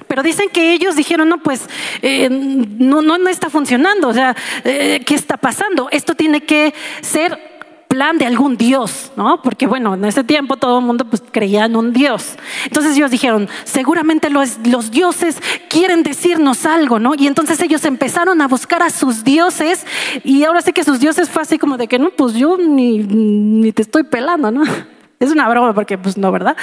pero 0.09 0.23
dicen 0.23 0.49
que 0.49 0.73
ellos 0.73 0.95
dijeron, 0.95 1.29
no, 1.29 1.37
pues 1.37 1.69
eh, 2.01 2.29
no, 2.29 3.03
no, 3.03 3.29
está 3.29 3.51
funcionando, 3.51 4.07
o 4.07 4.13
sea, 4.13 4.35
eh, 4.63 5.03
¿qué 5.05 5.13
está 5.13 5.37
pasando? 5.37 5.87
Esto 5.91 6.15
tiene 6.15 6.41
que 6.41 6.73
ser 7.01 7.59
plan 7.87 8.17
de 8.17 8.25
algún 8.25 8.57
Dios, 8.57 9.11
¿no? 9.15 9.43
Porque 9.43 9.67
bueno, 9.67 9.93
en 9.93 10.03
ese 10.05 10.23
tiempo 10.23 10.57
todo 10.57 10.79
el 10.79 10.85
mundo 10.85 11.05
pues 11.05 11.23
creía 11.31 11.65
en 11.65 11.75
un 11.75 11.93
Dios. 11.93 12.37
Entonces 12.65 12.97
ellos 12.97 13.11
dijeron, 13.11 13.47
seguramente 13.65 14.31
los, 14.31 14.63
dioses 14.89 15.37
quieren 15.69 16.01
decirnos 16.01 16.65
algo, 16.65 16.97
¿no? 16.97 17.13
Y 17.15 17.27
entonces 17.27 17.61
ellos 17.61 17.85
empezaron 17.85 18.41
a 18.41 18.47
buscar 18.47 18.81
a 18.81 18.89
sus 18.89 19.23
dioses 19.23 19.85
y 20.23 20.43
ahora 20.43 20.61
sé 20.63 20.73
que 20.73 20.83
sus 20.83 20.99
dioses 20.99 21.29
fue 21.29 21.43
así 21.43 21.59
como 21.59 21.77
de 21.77 21.87
que, 21.87 21.99
no, 21.99 22.09
pues 22.09 22.33
yo 22.33 22.57
ni, 22.57 22.97
ni 22.97 23.71
te 23.73 23.83
estoy 23.83 24.03
pelando, 24.03 24.49
¿no? 24.49 24.63
Es 25.19 25.31
una 25.31 25.49
broma 25.49 25.73
porque 25.75 25.97
pues 25.99 26.17
no, 26.17 26.31
¿verdad? 26.31 26.55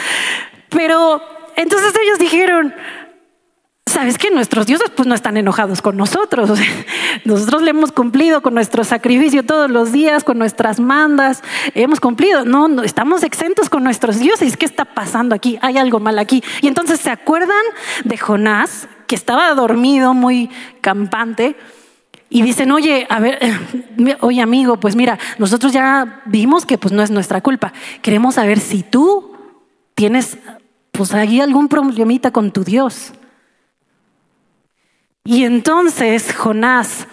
Pero 0.70 1.20
entonces 1.56 1.92
ellos 2.02 2.18
dijeron, 2.18 2.74
sabes 3.96 4.18
que 4.18 4.30
nuestros 4.30 4.66
dioses 4.66 4.90
pues 4.94 5.08
no 5.08 5.14
están 5.14 5.38
enojados 5.38 5.80
con 5.80 5.96
nosotros. 5.96 6.50
nosotros 7.24 7.62
le 7.62 7.70
hemos 7.70 7.92
cumplido 7.92 8.42
con 8.42 8.52
nuestro 8.52 8.84
sacrificio 8.84 9.42
todos 9.42 9.70
los 9.70 9.90
días, 9.90 10.22
con 10.22 10.36
nuestras 10.36 10.78
mandas, 10.78 11.42
hemos 11.74 11.98
cumplido. 11.98 12.44
No, 12.44 12.82
estamos 12.82 13.22
exentos 13.22 13.70
con 13.70 13.82
nuestros 13.82 14.18
dioses. 14.18 14.58
¿Qué 14.58 14.66
está 14.66 14.84
pasando 14.84 15.34
aquí? 15.34 15.58
Hay 15.62 15.78
algo 15.78 15.98
mal 15.98 16.18
aquí. 16.18 16.44
Y 16.60 16.68
entonces 16.68 17.00
se 17.00 17.08
acuerdan 17.08 17.64
de 18.04 18.18
Jonás, 18.18 18.86
que 19.06 19.14
estaba 19.14 19.54
dormido, 19.54 20.12
muy 20.12 20.50
campante. 20.82 21.56
Y 22.28 22.42
dicen, 22.42 22.72
oye, 22.72 23.06
a 23.08 23.18
ver, 23.18 23.38
oye 24.20 24.42
amigo, 24.42 24.78
pues 24.78 24.94
mira, 24.94 25.18
nosotros 25.38 25.72
ya 25.72 26.20
vimos 26.26 26.66
que 26.66 26.76
pues 26.76 26.92
no 26.92 27.02
es 27.02 27.10
nuestra 27.10 27.40
culpa. 27.40 27.72
Queremos 28.02 28.34
saber 28.34 28.60
si 28.60 28.82
tú 28.82 29.32
tienes 29.94 30.36
pues 30.92 31.14
ahí 31.14 31.40
algún 31.40 31.68
problemita 31.68 32.30
con 32.30 32.52
tu 32.52 32.62
Dios. 32.62 33.14
Y 35.26 35.44
entonces 35.44 36.32
Jonás 36.32 37.08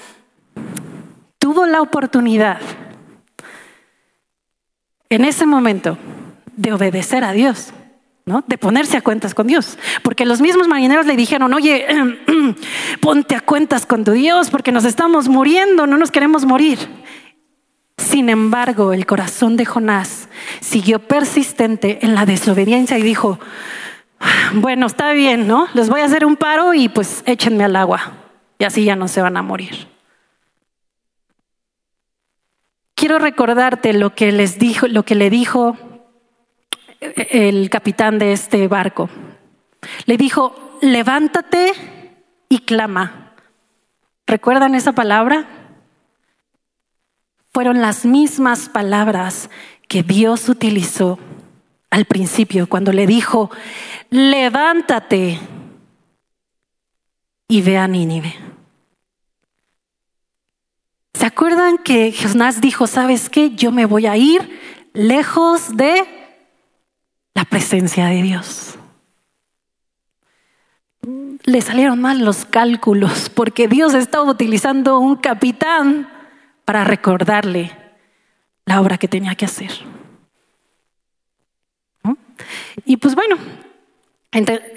tuvo 1.40 1.66
la 1.66 1.82
oportunidad 1.82 2.62
en 5.10 5.26
ese 5.26 5.46
momento 5.46 5.98
de 6.56 6.74
obedecer 6.74 7.24
a 7.24 7.34
Dios, 7.34 7.74
¿no? 8.26 8.44
De 8.48 8.58
ponerse 8.58 8.98
a 8.98 9.02
cuentas 9.02 9.34
con 9.34 9.48
Dios. 9.48 9.78
Porque 10.04 10.26
los 10.26 10.42
mismos 10.42 10.68
marineros 10.68 11.08
le 11.08 11.16
dijeron, 11.16 11.54
oye, 11.54 11.88
ponte 13.02 13.36
a 13.36 13.42
cuentas 13.42 13.86
con 13.88 14.04
tu 14.04 14.12
Dios 14.12 14.52
porque 14.52 14.72
nos 14.72 14.86
estamos 14.86 15.28
muriendo, 15.28 15.88
no 15.88 15.98
nos 15.98 16.12
queremos 16.12 16.46
morir. 16.46 16.78
Sin 17.98 18.30
embargo, 18.30 18.94
el 18.94 19.06
corazón 19.08 19.58
de 19.58 19.66
Jonás 19.66 20.30
siguió 20.60 21.00
persistente 21.00 22.00
en 22.04 22.14
la 22.14 22.26
desobediencia 22.26 22.98
y 23.00 23.02
dijo, 23.02 23.40
bueno, 24.54 24.88
está 24.88 25.12
bien, 25.14 25.48
¿no? 25.48 25.68
Les 25.74 25.90
voy 25.90 26.02
a 26.02 26.06
hacer 26.06 26.26
un 26.26 26.36
paro 26.36 26.74
y 26.74 26.90
pues 26.90 27.24
échenme 27.26 27.64
al 27.64 27.76
agua. 27.76 28.14
Y 28.60 28.64
así 28.64 28.86
ya 28.86 28.96
no 28.96 29.08
se 29.08 29.22
van 29.22 29.38
a 29.38 29.42
morir. 29.42 29.88
Quiero 32.96 33.20
recordarte 33.20 33.94
lo 33.94 34.16
que 34.16 34.32
les 34.32 34.60
dijo, 34.60 34.88
lo 34.88 35.04
que 35.04 35.16
le 35.16 35.30
dijo 35.30 35.78
el 37.00 37.70
capitán 37.70 38.20
de 38.20 38.32
este 38.32 38.68
barco. 38.68 39.10
Le 40.06 40.18
dijo, 40.18 40.78
levántate 40.82 41.74
y 42.50 42.60
clama. 42.60 43.34
¿Recuerdan 44.26 44.76
esa 44.76 44.94
palabra? 44.94 45.46
Fueron 47.52 47.82
las 47.82 48.06
mismas 48.06 48.70
palabras 48.70 49.50
que 49.88 50.02
Dios 50.04 50.48
utilizó 50.50 51.20
al 51.90 52.06
principio 52.06 52.68
cuando 52.68 52.92
le 52.92 53.06
dijo, 53.06 53.52
levántate 54.14 55.40
y 57.48 57.62
ve 57.64 57.78
a 57.80 57.88
Nínive. 57.88 58.36
¿Se 61.16 61.26
acuerdan 61.26 61.80
que 61.80 62.14
Jonás 62.14 62.62
dijo, 62.62 62.86
sabes 62.86 63.28
qué? 63.28 63.56
Yo 63.56 63.72
me 63.72 63.86
voy 63.86 64.06
a 64.06 64.16
ir 64.16 64.62
lejos 64.94 65.76
de 65.76 66.04
la 67.34 67.44
presencia 67.46 68.06
de 68.06 68.22
Dios. 68.22 68.78
Le 71.46 71.62
salieron 71.62 72.00
mal 72.00 72.24
los 72.24 72.46
cálculos 72.46 73.32
porque 73.32 73.68
Dios 73.68 73.96
estaba 73.96 74.30
utilizando 74.30 75.00
un 75.00 75.16
capitán 75.16 76.08
para 76.66 76.84
recordarle 76.84 77.72
la 78.66 78.80
obra 78.80 79.00
que 79.00 79.08
tenía 79.08 79.34
que 79.34 79.46
hacer. 79.46 79.72
Y 82.86 82.98
pues 82.98 83.16
bueno, 83.16 83.38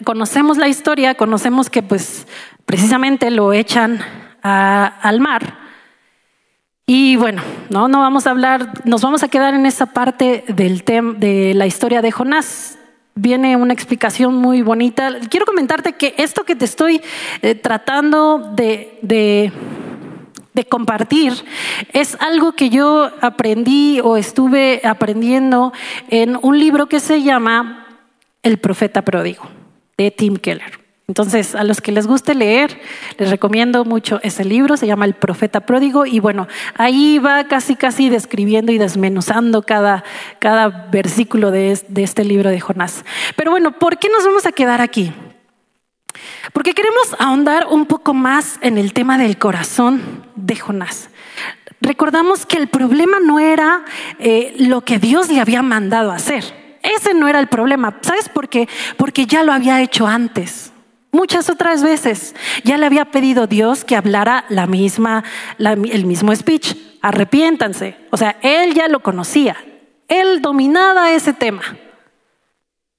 conocemos 0.04 0.58
la 0.58 0.68
historia, 0.68 1.14
conocemos 1.14 1.70
que 1.70 1.82
pues 1.82 2.26
precisamente 2.64 3.30
lo 3.30 3.52
echan 3.52 4.00
al 4.42 5.20
mar. 5.20 5.58
Y 6.86 7.16
bueno, 7.16 7.42
no, 7.68 7.88
no 7.88 8.00
vamos 8.00 8.26
a 8.26 8.30
hablar, 8.30 8.72
nos 8.84 9.02
vamos 9.02 9.22
a 9.22 9.28
quedar 9.28 9.54
en 9.54 9.66
esa 9.66 9.86
parte 9.86 10.44
del 10.46 10.84
tema 10.84 11.14
de 11.14 11.52
la 11.54 11.66
historia 11.66 12.00
de 12.00 12.12
Jonás. 12.12 12.78
Viene 13.16 13.56
una 13.56 13.72
explicación 13.72 14.36
muy 14.36 14.62
bonita. 14.62 15.10
Quiero 15.30 15.46
comentarte 15.46 15.94
que 15.94 16.14
esto 16.18 16.44
que 16.44 16.54
te 16.54 16.66
estoy 16.66 17.00
eh, 17.42 17.54
tratando 17.54 18.38
de, 18.54 18.98
de 20.56 20.64
compartir 20.64 21.32
es 21.92 22.16
algo 22.20 22.52
que 22.52 22.70
yo 22.70 23.10
aprendí 23.20 24.00
o 24.00 24.16
estuve 24.16 24.80
aprendiendo 24.84 25.72
en 26.08 26.38
un 26.40 26.58
libro 26.58 26.86
que 26.86 27.00
se 27.00 27.22
llama 27.22 27.85
el 28.46 28.58
profeta 28.58 29.02
pródigo 29.02 29.42
de 29.98 30.12
Tim 30.12 30.36
Keller. 30.36 30.86
Entonces, 31.08 31.54
a 31.56 31.64
los 31.64 31.80
que 31.80 31.90
les 31.90 32.06
guste 32.06 32.34
leer, 32.34 32.80
les 33.18 33.30
recomiendo 33.30 33.84
mucho 33.84 34.20
ese 34.22 34.44
libro, 34.44 34.76
se 34.76 34.86
llama 34.86 35.04
El 35.04 35.14
Profeta 35.14 35.60
Pródigo, 35.60 36.06
y 36.06 36.20
bueno, 36.20 36.46
ahí 36.76 37.18
va 37.18 37.46
casi, 37.48 37.76
casi 37.76 38.08
describiendo 38.08 38.72
y 38.72 38.78
desmenuzando 38.78 39.62
cada, 39.62 40.04
cada 40.38 40.68
versículo 40.68 41.50
de, 41.50 41.72
este 41.96 42.24
libro 42.24 42.50
de 42.50 42.60
Jonás. 42.60 43.04
Pero 43.36 43.50
bueno, 43.52 43.72
¿por 43.72 43.98
qué 43.98 44.08
nos 44.08 44.24
vamos 44.24 44.46
a 44.46 44.52
quedar 44.52 44.80
aquí? 44.80 45.12
Porque 46.52 46.72
queremos 46.72 47.14
ahondar 47.18 47.66
un 47.68 47.86
poco 47.86 48.14
más 48.14 48.58
en 48.60 48.78
el 48.78 48.92
tema 48.92 49.18
del 49.18 49.38
corazón 49.38 50.24
de 50.36 50.56
Jonás. 50.56 51.10
Recordamos 51.80 52.46
que 52.46 52.56
el 52.56 52.68
problema 52.68 53.18
no 53.20 53.38
era 53.38 53.84
eh, 54.18 54.54
lo 54.58 54.80
que 54.82 54.98
Dios 54.98 55.30
le 55.30 55.40
había 55.40 55.62
mandado 55.62 56.10
hacer. 56.10 56.65
Ese 56.96 57.14
no 57.14 57.28
era 57.28 57.40
el 57.40 57.48
problema. 57.48 57.98
¿Sabes 58.00 58.28
por 58.28 58.48
qué? 58.48 58.68
Porque 58.96 59.26
ya 59.26 59.42
lo 59.42 59.52
había 59.52 59.82
hecho 59.82 60.06
antes. 60.06 60.72
Muchas 61.12 61.48
otras 61.48 61.82
veces 61.82 62.34
ya 62.64 62.76
le 62.76 62.86
había 62.86 63.06
pedido 63.06 63.46
Dios 63.46 63.84
que 63.84 63.96
hablara 63.96 64.44
la 64.48 64.66
misma, 64.66 65.24
el 65.58 66.04
mismo 66.04 66.34
speech. 66.34 66.74
Arrepiéntanse. 67.02 67.96
O 68.10 68.16
sea, 68.16 68.36
él 68.42 68.74
ya 68.74 68.88
lo 68.88 69.00
conocía. 69.00 69.56
Él 70.08 70.42
dominaba 70.42 71.12
ese 71.12 71.32
tema. 71.32 71.62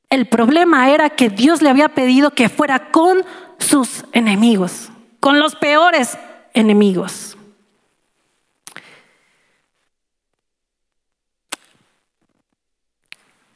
El 0.10 0.28
problema 0.28 0.90
era 0.90 1.10
que 1.10 1.30
Dios 1.30 1.62
le 1.62 1.70
había 1.70 1.90
pedido 1.90 2.32
que 2.32 2.50
fuera 2.50 2.92
con 2.92 3.24
sus 3.60 4.06
enemigos, 4.14 4.90
con 5.20 5.40
los 5.40 5.56
peores 5.56 6.18
enemigos. 6.54 7.37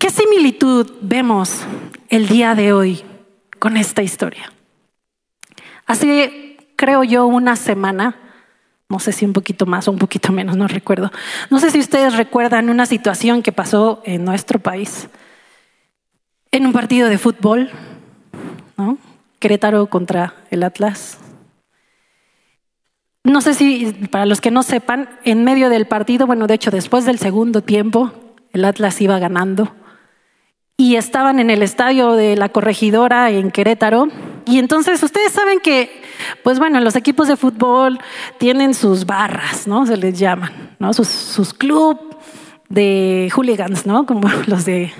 ¿Qué 0.02 0.10
similitud 0.10 0.92
vemos 1.04 1.60
el 2.10 2.28
día 2.28 2.56
de 2.56 2.74
hoy 2.74 3.04
con 3.60 3.78
esta 3.78 4.02
historia? 4.02 4.52
Hace 5.86 6.58
creo 6.76 7.04
yo, 7.04 7.28
una 7.28 7.56
semana, 7.56 8.16
no 8.90 8.98
sé 8.98 9.12
si 9.12 9.26
un 9.26 9.34
poquito 9.34 9.68
más 9.68 9.88
o 9.88 9.92
un 9.92 10.00
poquito 10.00 10.32
menos, 10.32 10.58
no 10.58 10.68
recuerdo. 10.68 11.12
No 11.52 11.60
sé 11.60 11.70
si 11.70 11.78
ustedes 11.78 12.18
recuerdan 12.18 12.72
una 12.72 12.88
situación 12.88 13.44
que 13.44 13.52
pasó 13.52 14.02
en 14.04 14.26
nuestro 14.26 14.58
país, 14.58 15.08
en 16.50 16.66
un 16.66 16.74
partido 16.74 17.08
de 17.08 17.20
fútbol, 17.20 17.70
¿no? 18.78 18.98
Querétaro 19.38 19.86
contra 19.86 20.34
el 20.50 20.64
Atlas. 20.64 21.20
No 23.24 23.42
sé 23.42 23.54
si, 23.54 23.94
para 24.10 24.26
los 24.26 24.42
que 24.42 24.50
no 24.50 24.64
sepan, 24.64 25.12
en 25.26 25.44
medio 25.44 25.70
del 25.70 25.86
partido, 25.86 26.26
bueno, 26.26 26.48
de 26.48 26.56
hecho, 26.56 26.72
después 26.72 27.06
del 27.06 27.20
segundo 27.20 27.62
tiempo, 27.62 28.12
el 28.52 28.66
Atlas 28.66 29.00
iba 29.00 29.20
ganando 29.20 29.76
y 30.82 30.96
estaban 30.96 31.38
en 31.38 31.52
el 31.52 31.62
estadio 31.62 32.14
de 32.14 32.36
la 32.36 32.50
corregidora 32.50 33.30
en 33.30 33.52
Querétaro. 33.52 34.08
Y 34.48 34.58
entonces 34.58 35.04
ustedes 35.04 35.32
saben 35.32 35.60
que, 35.60 36.02
pues 36.44 36.58
bueno, 36.58 36.80
los 36.80 36.96
equipos 36.96 37.28
de 37.28 37.38
fútbol 37.38 38.00
tienen 38.40 38.74
sus 38.74 39.06
barras, 39.06 39.68
¿no? 39.68 39.86
Se 39.86 39.96
les 39.96 40.18
llaman, 40.18 40.76
¿no? 40.80 40.92
Sus, 40.92 41.08
sus 41.08 41.54
club 41.54 42.00
de 42.68 43.32
hooligans, 43.32 43.86
¿no? 43.86 44.08
Como 44.08 44.28
los 44.48 44.66
de 44.66 44.92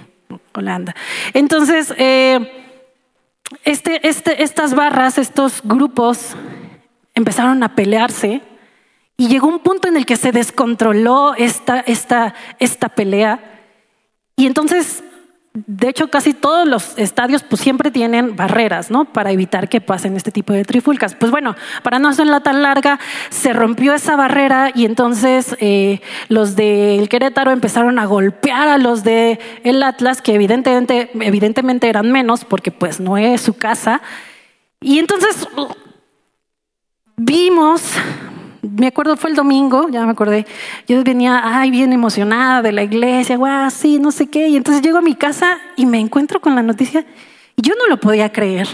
Holanda. 0.54 0.96
Entonces, 1.34 1.92
eh, 1.98 2.52
este, 3.64 4.08
este, 4.08 4.44
estas 4.44 4.76
barras, 4.76 5.18
estos 5.18 5.62
grupos 5.64 6.36
empezaron 7.16 7.64
a 7.64 7.74
pelearse 7.74 8.44
y 9.18 9.30
llegó 9.30 9.48
un 9.48 9.58
punto 9.58 9.88
en 9.88 9.98
el 9.98 10.06
que 10.06 10.16
se 10.16 10.32
descontroló 10.32 11.34
esta, 11.34 11.80
esta, 11.80 12.36
esta 12.60 12.90
pelea. 12.90 13.64
Y 14.36 14.46
entonces 14.46 15.04
de 15.54 15.90
hecho, 15.90 16.10
casi 16.10 16.34
todos 16.34 16.66
los 16.66 16.98
estadios 16.98 17.44
pues 17.44 17.62
siempre 17.62 17.92
tienen 17.92 18.38
barreras, 18.38 18.90
¿no? 18.90 19.04
Para 19.04 19.32
evitar 19.32 19.68
que 19.68 19.82
pasen 19.82 20.16
este 20.16 20.32
tipo 20.32 20.54
de 20.54 20.64
trifulcas. 20.64 21.14
Pues 21.14 21.30
bueno, 21.30 21.56
para 21.84 22.00
no 22.00 22.08
hacerla 22.08 22.40
tan 22.40 22.62
larga, 22.62 23.00
se 23.30 23.52
rompió 23.52 23.94
esa 23.94 24.16
barrera 24.16 24.72
y 24.74 24.86
entonces 24.86 25.58
eh, 25.60 26.00
los 26.30 26.56
del 26.56 27.10
Querétaro 27.10 27.52
empezaron 27.52 28.00
a 28.00 28.06
golpear 28.06 28.70
a 28.70 28.78
los 28.78 29.04
del 29.04 29.40
el 29.66 29.84
Atlas, 29.84 30.22
que 30.22 30.36
evidentemente, 30.36 31.12
evidentemente 31.20 31.90
eran 31.90 32.14
menos 32.14 32.46
porque 32.46 32.72
pues 32.72 33.02
no 33.02 33.18
es 33.18 33.42
su 33.42 33.54
casa. 33.54 34.02
Y 34.80 35.00
entonces 35.00 35.48
vimos 37.18 37.82
me 38.62 38.88
acuerdo, 38.88 39.18
fue 39.18 39.30
el 39.32 39.36
domingo, 39.36 39.90
ya 39.90 40.06
me 40.06 40.12
acordé, 40.12 40.46
yo 40.88 41.04
venía, 41.04 41.42
ay, 41.44 41.72
bien 41.72 41.94
emocionada 41.94 42.62
de 42.62 42.72
la 42.72 42.84
iglesia, 42.84 43.38
guau, 43.38 43.70
sí, 43.72 44.00
no 44.00 44.12
sé 44.12 44.30
qué, 44.30 44.48
y 44.48 44.56
entonces 44.56 44.84
llego 44.84 45.00
a 45.00 45.02
mi 45.02 45.16
casa 45.16 45.58
y 45.76 45.86
me 45.86 46.00
encuentro 46.00 46.40
con 46.40 46.56
la 46.56 46.62
noticia 46.62 47.06
y 47.56 47.62
yo 47.62 47.74
no 47.76 47.88
lo 47.88 48.00
podía 48.00 48.32
creer. 48.32 48.68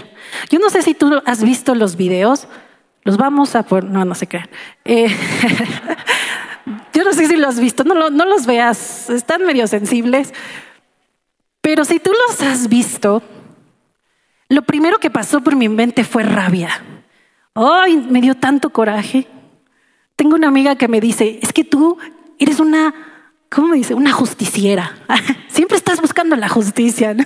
Yo 0.50 0.58
no 0.58 0.70
sé 0.70 0.82
si 0.82 0.94
tú 0.94 1.22
has 1.24 1.42
visto 1.42 1.74
los 1.74 1.96
videos, 1.96 2.48
los 3.04 3.16
vamos 3.16 3.54
a 3.54 3.62
poner, 3.62 3.90
no, 3.90 4.04
no 4.04 4.14
sé 4.14 4.26
qué. 4.26 4.44
Eh, 4.84 5.08
yo 6.92 7.04
no 7.04 7.12
sé 7.12 7.26
si 7.26 7.36
los 7.36 7.54
has 7.54 7.60
visto, 7.60 7.84
no, 7.84 8.10
no 8.10 8.24
los 8.26 8.46
veas, 8.46 9.08
están 9.08 9.44
medio 9.44 9.66
sensibles, 9.66 10.34
pero 11.62 11.84
si 11.84 11.98
tú 11.98 12.10
los 12.28 12.42
has 12.42 12.68
visto, 12.68 13.22
lo 14.48 14.62
primero 14.62 14.98
que 14.98 15.10
pasó 15.10 15.40
por 15.40 15.56
mi 15.56 15.68
mente 15.68 16.04
fue 16.04 16.22
rabia. 16.22 16.82
Ay, 17.54 17.96
me 17.96 18.20
dio 18.20 18.34
tanto 18.34 18.70
coraje. 18.70 19.26
Tengo 20.18 20.34
una 20.34 20.48
amiga 20.48 20.74
que 20.74 20.88
me 20.88 21.00
dice, 21.00 21.38
es 21.40 21.52
que 21.52 21.62
tú 21.62 21.96
eres 22.40 22.58
una, 22.58 22.92
¿cómo 23.48 23.68
me 23.68 23.76
dice? 23.76 23.94
Una 23.94 24.10
justiciera. 24.10 24.98
Siempre 25.48 25.76
estás 25.76 26.00
buscando 26.00 26.34
la 26.34 26.48
justicia, 26.48 27.14
¿no? 27.14 27.22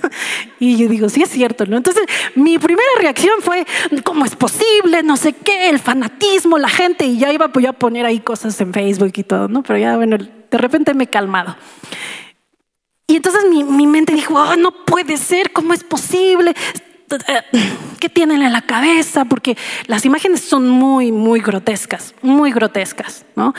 Y 0.59 0.77
yo 0.77 0.87
digo, 0.87 1.09
sí 1.09 1.23
es 1.23 1.29
cierto, 1.31 1.65
¿no? 1.65 1.77
Entonces, 1.77 2.03
mi 2.35 2.59
primera 2.59 2.87
reacción 2.99 3.41
fue, 3.41 3.65
¿cómo 4.03 4.25
es 4.25 4.35
posible? 4.35 5.01
No 5.01 5.17
sé 5.17 5.33
qué, 5.33 5.71
el 5.71 5.79
fanatismo, 5.79 6.59
la 6.59 6.69
gente, 6.69 7.07
y 7.07 7.17
ya 7.17 7.33
iba 7.33 7.47
pues, 7.47 7.65
a 7.65 7.73
poner 7.73 8.05
ahí 8.05 8.19
cosas 8.19 8.61
en 8.61 8.71
Facebook 8.71 9.13
y 9.15 9.23
todo, 9.23 9.47
¿no? 9.47 9.63
Pero 9.63 9.79
ya, 9.79 9.95
bueno, 9.95 10.17
de 10.19 10.57
repente 10.59 10.93
me 10.93 11.05
he 11.05 11.07
calmado. 11.07 11.57
Y 13.07 13.15
entonces 13.15 13.45
mi, 13.49 13.63
mi 13.63 13.87
mente 13.87 14.13
dijo, 14.13 14.35
oh, 14.35 14.55
no 14.55 14.85
puede 14.85 15.17
ser, 15.17 15.51
¿cómo 15.51 15.73
es 15.73 15.83
posible? 15.83 16.53
¿qué 17.99 18.09
tienen 18.09 18.41
en 18.41 18.51
la 18.51 18.61
cabeza? 18.61 19.25
Porque 19.25 19.57
las 19.87 20.05
imágenes 20.05 20.41
son 20.41 20.69
muy, 20.69 21.11
muy 21.11 21.39
grotescas, 21.39 22.13
muy 22.21 22.51
grotescas, 22.51 23.25
¿no? 23.35 23.53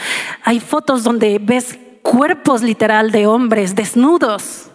Hay 0.44 0.60
fotos 0.60 1.04
donde 1.04 1.38
ves 1.40 1.78
cuerpos 2.02 2.62
literal 2.62 3.10
de 3.10 3.26
hombres 3.26 3.74
desnudos, 3.74 4.70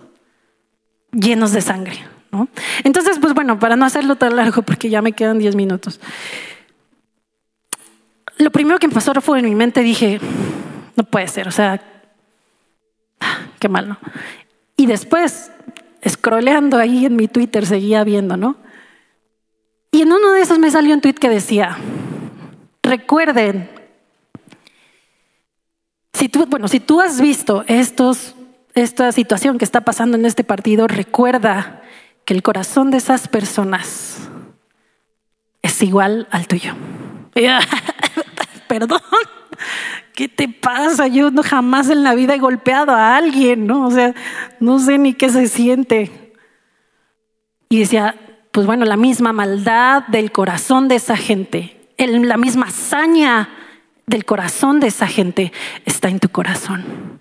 llenos 1.11 1.51
de 1.51 1.61
sangre, 1.61 2.03
¿no? 2.31 2.47
Entonces, 2.83 3.17
pues 3.19 3.33
bueno, 3.33 3.59
para 3.59 3.75
no 3.75 3.85
hacerlo 3.85 4.15
tan 4.15 4.35
largo, 4.35 4.61
porque 4.61 4.89
ya 4.89 5.01
me 5.01 5.11
quedan 5.11 5.39
10 5.39 5.55
minutos. 5.55 5.99
Lo 8.37 8.51
primero 8.51 8.79
que 8.79 8.87
me 8.87 8.93
pasó 8.93 9.13
fue 9.21 9.39
en 9.39 9.45
mi 9.45 9.55
mente, 9.55 9.81
dije, 9.81 10.19
no 10.95 11.03
puede 11.03 11.27
ser, 11.27 11.47
o 11.47 11.51
sea, 11.51 11.81
qué 13.59 13.69
mal, 13.69 13.89
¿no? 13.89 13.97
Y 14.77 14.85
después, 14.85 15.51
scrolleando 16.07 16.77
ahí 16.77 17.05
en 17.05 17.15
mi 17.17 17.27
Twitter, 17.27 17.65
seguía 17.65 18.03
viendo, 18.03 18.37
¿no? 18.37 18.55
Y 19.91 20.01
en 20.01 20.11
uno 20.11 20.31
de 20.31 20.41
esos 20.41 20.59
me 20.59 20.71
salió 20.71 20.93
un 20.93 21.01
tweet 21.01 21.13
que 21.13 21.29
decía, 21.29 21.77
recuerden, 22.83 23.69
si 26.13 26.29
tú, 26.29 26.45
bueno, 26.45 26.67
si 26.67 26.79
tú 26.79 27.01
has 27.01 27.19
visto 27.19 27.63
esta 27.67 29.11
situación 29.11 29.57
que 29.57 29.65
está 29.65 29.81
pasando 29.81 30.17
en 30.17 30.25
este 30.25 30.43
partido, 30.43 30.87
recuerda 30.87 31.81
que 32.25 32.33
el 32.33 32.43
corazón 32.43 32.91
de 32.91 32.97
esas 32.97 33.27
personas 33.27 34.29
es 35.61 35.81
igual 35.81 36.27
al 36.29 36.47
tuyo. 36.47 36.75
Perdón, 38.67 39.01
¿qué 40.13 40.27
te 40.27 40.47
pasa? 40.47 41.07
Yo 41.07 41.31
no 41.31 41.41
jamás 41.41 41.89
en 41.89 42.03
la 42.03 42.13
vida 42.13 42.35
he 42.35 42.39
golpeado 42.39 42.91
a 42.91 43.15
alguien, 43.15 43.65
¿no? 43.65 43.87
O 43.87 43.91
sea, 43.91 44.13
no 44.59 44.79
sé 44.79 44.97
ni 44.97 45.13
qué 45.13 45.29
se 45.29 45.47
siente. 45.47 46.33
Y 47.69 47.79
decía, 47.79 48.15
pues 48.51 48.65
bueno, 48.65 48.85
la 48.85 48.97
misma 48.97 49.33
maldad 49.33 50.07
del 50.07 50.31
corazón 50.31 50.87
de 50.87 50.95
esa 50.95 51.15
gente, 51.17 51.87
la 51.97 52.37
misma 52.37 52.67
hazaña 52.67 53.49
del 54.07 54.25
corazón 54.25 54.79
de 54.79 54.87
esa 54.87 55.07
gente 55.07 55.51
está 55.85 56.09
en 56.09 56.19
tu 56.19 56.29
corazón. 56.29 57.19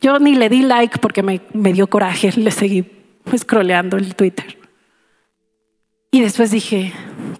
Yo 0.00 0.18
ni 0.18 0.34
le 0.34 0.48
di 0.48 0.62
like 0.62 0.98
porque 0.98 1.22
me, 1.22 1.40
dio 1.72 1.86
coraje, 1.86 2.32
le 2.32 2.50
seguí 2.50 2.90
scrolleando 3.36 3.96
el 3.96 4.14
Twitter. 4.14 4.58
Y 6.10 6.20
después 6.20 6.50
dije, 6.50 6.92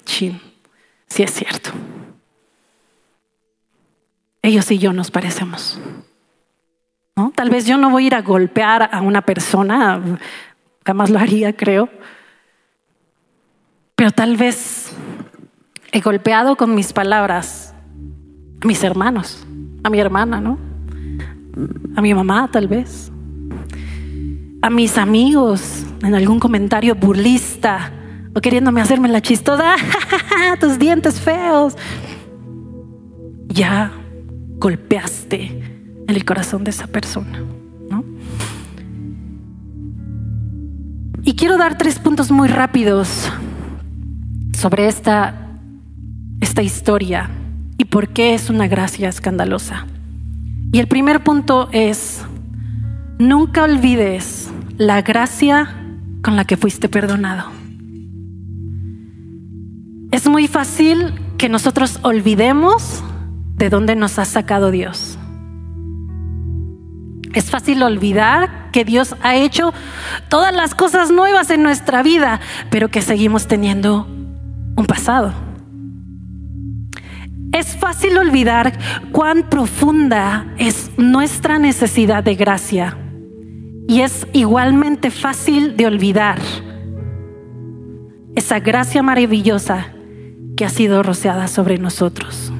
chin, 0.04 0.40
sí 1.06 1.22
es 1.22 1.32
cierto. 1.32 1.70
Ellos 4.42 4.70
y 4.70 4.78
yo 4.78 4.92
nos 4.92 5.10
parecemos. 5.10 5.80
¿No? 7.16 7.32
Tal 7.34 7.50
vez 7.50 7.66
yo 7.66 7.78
no 7.78 7.90
voy 7.90 8.04
a 8.04 8.06
ir 8.06 8.14
a 8.14 8.22
golpear 8.22 8.90
a 8.92 9.00
una 9.00 9.22
persona 9.22 10.00
Jamás 10.86 11.10
lo 11.10 11.18
haría, 11.18 11.52
creo. 11.52 11.88
Pero 13.96 14.12
tal 14.12 14.36
vez 14.36 14.92
he 15.90 16.00
golpeado 16.00 16.56
con 16.56 16.76
mis 16.76 16.92
palabras 16.92 17.74
a 18.62 18.66
mis 18.66 18.84
hermanos, 18.84 19.44
a 19.82 19.90
mi 19.90 19.98
hermana, 19.98 20.40
¿no? 20.40 20.58
A 21.96 22.02
mi 22.02 22.14
mamá, 22.14 22.48
tal 22.52 22.68
vez. 22.68 23.10
A 24.62 24.70
mis 24.70 24.96
amigos 24.96 25.84
en 26.02 26.14
algún 26.14 26.38
comentario 26.38 26.94
burlista 26.94 27.90
o 28.32 28.40
queriéndome 28.40 28.80
hacerme 28.80 29.08
la 29.08 29.20
chistosa, 29.20 29.74
tus 30.60 30.78
dientes 30.78 31.20
feos. 31.20 31.76
Ya 33.48 33.90
golpeaste 34.58 36.04
en 36.06 36.14
el 36.14 36.24
corazón 36.24 36.62
de 36.62 36.70
esa 36.70 36.86
persona. 36.86 37.42
Y 41.26 41.34
quiero 41.34 41.58
dar 41.58 41.76
tres 41.76 41.98
puntos 41.98 42.30
muy 42.30 42.46
rápidos 42.46 43.28
sobre 44.56 44.86
esta, 44.86 45.58
esta 46.40 46.62
historia 46.62 47.28
y 47.76 47.84
por 47.86 48.10
qué 48.10 48.34
es 48.34 48.48
una 48.48 48.68
gracia 48.68 49.08
escandalosa. 49.08 49.86
Y 50.70 50.78
el 50.78 50.86
primer 50.86 51.24
punto 51.24 51.68
es, 51.72 52.22
nunca 53.18 53.64
olvides 53.64 54.52
la 54.78 55.02
gracia 55.02 55.76
con 56.22 56.36
la 56.36 56.44
que 56.44 56.56
fuiste 56.56 56.88
perdonado. 56.88 57.50
Es 60.12 60.28
muy 60.28 60.46
fácil 60.46 61.12
que 61.38 61.48
nosotros 61.48 61.98
olvidemos 62.02 63.02
de 63.56 63.68
dónde 63.68 63.96
nos 63.96 64.20
ha 64.20 64.24
sacado 64.24 64.70
Dios. 64.70 65.15
Es 67.36 67.50
fácil 67.50 67.82
olvidar 67.82 68.70
que 68.72 68.86
Dios 68.86 69.14
ha 69.20 69.36
hecho 69.36 69.74
todas 70.30 70.54
las 70.54 70.74
cosas 70.74 71.10
nuevas 71.10 71.50
en 71.50 71.62
nuestra 71.62 72.02
vida, 72.02 72.40
pero 72.70 72.88
que 72.88 73.02
seguimos 73.02 73.46
teniendo 73.46 74.06
un 74.74 74.86
pasado. 74.86 75.34
Es 77.52 77.76
fácil 77.76 78.16
olvidar 78.16 78.72
cuán 79.12 79.50
profunda 79.50 80.46
es 80.56 80.90
nuestra 80.96 81.58
necesidad 81.58 82.24
de 82.24 82.36
gracia. 82.36 82.96
Y 83.86 84.00
es 84.00 84.26
igualmente 84.32 85.10
fácil 85.10 85.76
de 85.76 85.86
olvidar 85.86 86.38
esa 88.34 88.60
gracia 88.60 89.02
maravillosa 89.02 89.88
que 90.56 90.64
ha 90.64 90.70
sido 90.70 91.02
rociada 91.02 91.48
sobre 91.48 91.76
nosotros. 91.76 92.50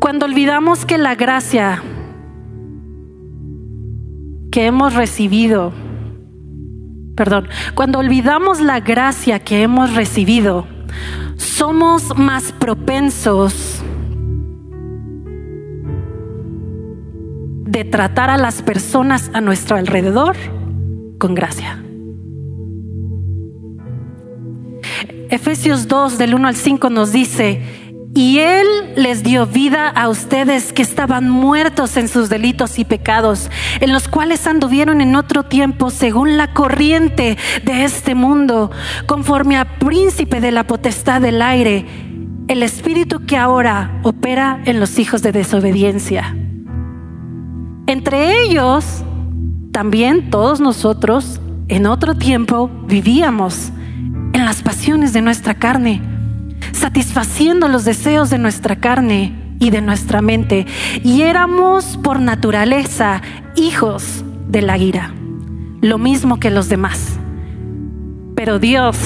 Cuando 0.00 0.26
olvidamos 0.26 0.84
que 0.84 0.98
la 0.98 1.14
gracia 1.14 1.80
que 4.52 4.66
hemos 4.66 4.94
recibido, 4.94 5.72
perdón, 7.16 7.48
cuando 7.74 7.98
olvidamos 7.98 8.60
la 8.60 8.80
gracia 8.80 9.40
que 9.40 9.62
hemos 9.62 9.94
recibido, 9.94 10.66
somos 11.36 12.16
más 12.16 12.52
propensos 12.52 13.82
de 17.64 17.84
tratar 17.84 18.28
a 18.28 18.36
las 18.36 18.60
personas 18.60 19.30
a 19.32 19.40
nuestro 19.40 19.76
alrededor 19.76 20.36
con 21.18 21.34
gracia. 21.34 21.82
Efesios 25.30 25.88
2 25.88 26.18
del 26.18 26.34
1 26.34 26.48
al 26.48 26.56
5 26.56 26.90
nos 26.90 27.10
dice, 27.10 27.62
y 28.14 28.40
Él 28.40 28.66
les 28.96 29.22
dio 29.22 29.46
vida 29.46 29.88
a 29.88 30.08
ustedes 30.08 30.72
que 30.72 30.82
estaban 30.82 31.30
muertos 31.30 31.96
en 31.96 32.08
sus 32.08 32.28
delitos 32.28 32.78
y 32.78 32.84
pecados, 32.84 33.50
en 33.80 33.92
los 33.92 34.06
cuales 34.08 34.46
anduvieron 34.46 35.00
en 35.00 35.16
otro 35.16 35.44
tiempo 35.44 35.90
según 35.90 36.36
la 36.36 36.52
corriente 36.52 37.38
de 37.64 37.84
este 37.84 38.14
mundo, 38.14 38.70
conforme 39.06 39.56
a 39.56 39.78
príncipe 39.78 40.40
de 40.40 40.52
la 40.52 40.66
potestad 40.66 41.22
del 41.22 41.40
aire, 41.40 41.86
el 42.48 42.62
espíritu 42.62 43.24
que 43.24 43.38
ahora 43.38 44.00
opera 44.02 44.60
en 44.66 44.78
los 44.78 44.98
hijos 44.98 45.22
de 45.22 45.32
desobediencia. 45.32 46.36
Entre 47.86 48.42
ellos, 48.42 49.04
también 49.72 50.28
todos 50.28 50.60
nosotros 50.60 51.40
en 51.68 51.86
otro 51.86 52.14
tiempo 52.14 52.70
vivíamos 52.86 53.72
en 54.34 54.44
las 54.44 54.62
pasiones 54.62 55.14
de 55.14 55.22
nuestra 55.22 55.54
carne, 55.54 56.11
satisfaciendo 56.72 57.68
los 57.68 57.84
deseos 57.84 58.30
de 58.30 58.38
nuestra 58.38 58.76
carne 58.76 59.34
y 59.58 59.70
de 59.70 59.80
nuestra 59.80 60.22
mente. 60.22 60.66
Y 61.02 61.22
éramos 61.22 61.98
por 62.02 62.20
naturaleza 62.20 63.22
hijos 63.56 64.24
de 64.48 64.62
la 64.62 64.78
ira, 64.78 65.12
lo 65.80 65.98
mismo 65.98 66.38
que 66.38 66.50
los 66.50 66.68
demás. 66.68 67.18
Pero 68.34 68.58
Dios, 68.58 68.96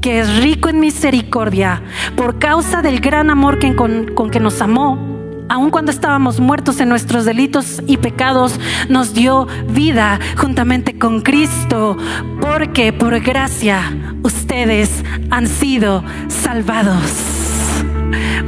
que 0.00 0.20
es 0.20 0.42
rico 0.42 0.68
en 0.68 0.80
misericordia, 0.80 1.82
por 2.16 2.38
causa 2.38 2.82
del 2.82 3.00
gran 3.00 3.30
amor 3.30 3.58
con, 3.76 4.14
con 4.14 4.30
que 4.30 4.40
nos 4.40 4.60
amó, 4.60 5.13
aun 5.48 5.70
cuando 5.70 5.90
estábamos 5.90 6.40
muertos 6.40 6.80
en 6.80 6.88
nuestros 6.88 7.24
delitos 7.24 7.82
y 7.86 7.96
pecados, 7.98 8.58
nos 8.88 9.14
dio 9.14 9.46
vida 9.68 10.18
juntamente 10.36 10.98
con 10.98 11.20
Cristo, 11.20 11.96
porque 12.40 12.92
por 12.92 13.20
gracia 13.20 13.80
ustedes 14.22 15.04
han 15.30 15.46
sido 15.46 16.02
salvados. 16.28 17.12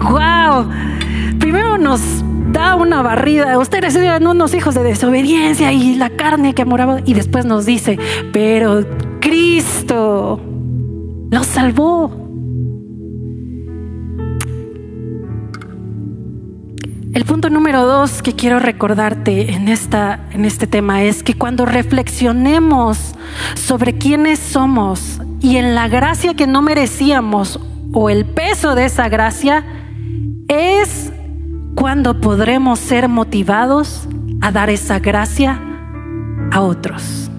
¡Wow! 0.00 0.70
Primero 1.38 1.78
nos 1.78 2.00
da 2.52 2.74
una 2.74 3.02
barrida. 3.02 3.58
Ustedes 3.58 3.94
eran 3.96 4.26
unos 4.26 4.54
hijos 4.54 4.74
de 4.74 4.82
desobediencia 4.82 5.72
y 5.72 5.94
la 5.94 6.10
carne 6.10 6.54
que 6.54 6.64
moraba. 6.64 7.00
Y 7.04 7.14
después 7.14 7.44
nos 7.44 7.66
dice, 7.66 7.98
pero 8.32 8.84
Cristo 9.20 10.40
los 11.30 11.46
salvó. 11.46 12.25
El 17.16 17.24
punto 17.24 17.48
número 17.48 17.86
dos 17.86 18.20
que 18.20 18.34
quiero 18.34 18.58
recordarte 18.58 19.54
en, 19.54 19.68
esta, 19.68 20.20
en 20.32 20.44
este 20.44 20.66
tema 20.66 21.02
es 21.02 21.22
que 21.22 21.32
cuando 21.32 21.64
reflexionemos 21.64 23.14
sobre 23.54 23.96
quiénes 23.96 24.38
somos 24.38 25.18
y 25.40 25.56
en 25.56 25.74
la 25.74 25.88
gracia 25.88 26.34
que 26.34 26.46
no 26.46 26.60
merecíamos 26.60 27.58
o 27.94 28.10
el 28.10 28.26
peso 28.26 28.74
de 28.74 28.84
esa 28.84 29.08
gracia, 29.08 29.64
es 30.48 31.10
cuando 31.74 32.20
podremos 32.20 32.80
ser 32.80 33.08
motivados 33.08 34.06
a 34.42 34.52
dar 34.52 34.68
esa 34.68 34.98
gracia 34.98 35.58
a 36.52 36.60
otros. 36.60 37.30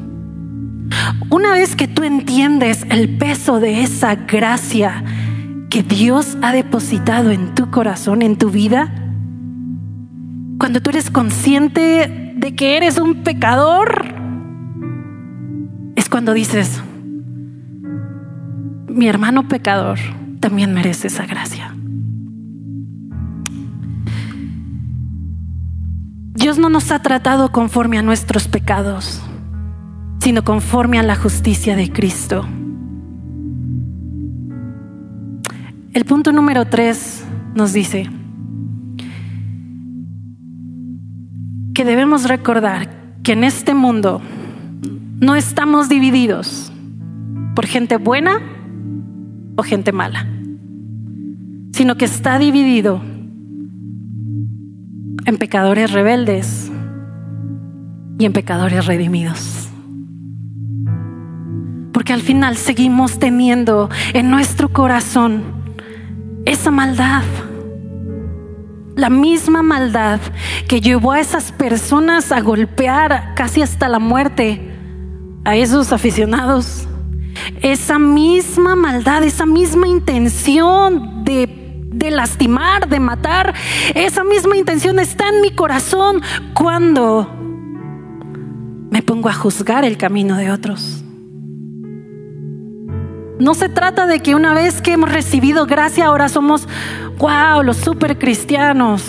Una 1.29 1.51
vez 1.51 1.75
que 1.75 1.87
tú 1.87 2.01
entiendes 2.01 2.83
el 2.89 3.15
peso 3.19 3.59
de 3.59 3.83
esa 3.83 4.15
gracia 4.15 5.03
que 5.69 5.83
Dios 5.83 6.35
ha 6.41 6.51
depositado 6.51 7.29
en 7.29 7.53
tu 7.53 7.69
corazón, 7.69 8.23
en 8.23 8.37
tu 8.37 8.49
vida, 8.49 9.03
cuando 10.57 10.81
tú 10.81 10.89
eres 10.89 11.11
consciente 11.11 12.33
de 12.35 12.55
que 12.55 12.77
eres 12.77 12.97
un 12.97 13.23
pecador, 13.23 14.05
es 15.95 16.09
cuando 16.09 16.33
dices, 16.33 16.81
mi 18.87 19.07
hermano 19.07 19.47
pecador 19.47 19.99
también 20.39 20.73
merece 20.73 21.07
esa 21.07 21.25
gracia. 21.25 21.73
Dios 26.33 26.57
no 26.57 26.69
nos 26.69 26.91
ha 26.91 27.01
tratado 27.01 27.51
conforme 27.51 27.97
a 27.97 28.01
nuestros 28.01 28.47
pecados, 28.47 29.21
sino 30.19 30.43
conforme 30.43 30.97
a 30.97 31.03
la 31.03 31.15
justicia 31.15 31.75
de 31.75 31.91
Cristo. 31.91 32.47
El 35.93 36.05
punto 36.05 36.31
número 36.31 36.65
tres 36.65 37.25
nos 37.55 37.73
dice, 37.73 38.09
que 41.77 41.85
debemos 41.85 42.27
recordar 42.27 42.89
que 43.21 43.33
en 43.33 43.43
este 43.43 43.75
mundo 43.75 44.19
no 45.19 45.35
estamos 45.35 45.87
divididos 45.89 46.71
por 47.53 47.67
gente 47.67 47.97
buena 47.97 48.41
o 49.55 49.61
gente 49.61 49.91
mala, 49.91 50.25
sino 51.73 51.95
que 51.95 52.05
está 52.05 52.39
dividido 52.39 52.99
en 55.27 55.37
pecadores 55.37 55.91
rebeldes 55.91 56.71
y 58.17 58.25
en 58.25 58.33
pecadores 58.33 58.87
redimidos. 58.87 59.69
Porque 61.91 62.11
al 62.11 62.21
final 62.21 62.57
seguimos 62.57 63.19
teniendo 63.19 63.91
en 64.15 64.31
nuestro 64.31 64.69
corazón 64.69 65.43
esa 66.43 66.71
maldad 66.71 67.21
la 68.97 69.09
misma 69.09 69.61
maldad 69.61 70.19
que 70.67 70.81
llevó 70.81 71.13
a 71.13 71.21
esas 71.21 71.53
personas 71.53 72.33
a 72.33 72.41
golpear 72.41 73.33
casi 73.35 73.61
hasta 73.61 73.87
la 73.87 73.99
muerte 73.99 74.73
a 75.45 75.55
esos 75.55 75.93
aficionados. 75.93 76.87
Esa 77.61 77.99
misma 77.99 78.75
maldad, 78.75 79.23
esa 79.23 79.45
misma 79.45 79.87
intención 79.87 81.23
de, 81.23 81.83
de 81.85 82.11
lastimar, 82.11 82.89
de 82.89 82.99
matar, 82.99 83.53
esa 83.93 84.23
misma 84.23 84.57
intención 84.57 84.99
está 84.99 85.29
en 85.29 85.41
mi 85.41 85.51
corazón 85.51 86.21
cuando 86.55 87.31
me 88.89 89.03
pongo 89.03 89.29
a 89.29 89.33
juzgar 89.33 89.85
el 89.85 89.97
camino 89.97 90.35
de 90.37 90.51
otros. 90.51 91.03
No 93.39 93.53
se 93.53 93.69
trata 93.69 94.07
de 94.07 94.19
que 94.19 94.33
una 94.33 94.53
vez 94.53 94.81
que 94.81 94.93
hemos 94.93 95.11
recibido 95.11 95.67
gracia 95.67 96.07
ahora 96.07 96.27
somos, 96.27 96.67
wow, 97.19 97.61
los 97.63 97.77
super 97.77 98.17
cristianos. 98.17 99.03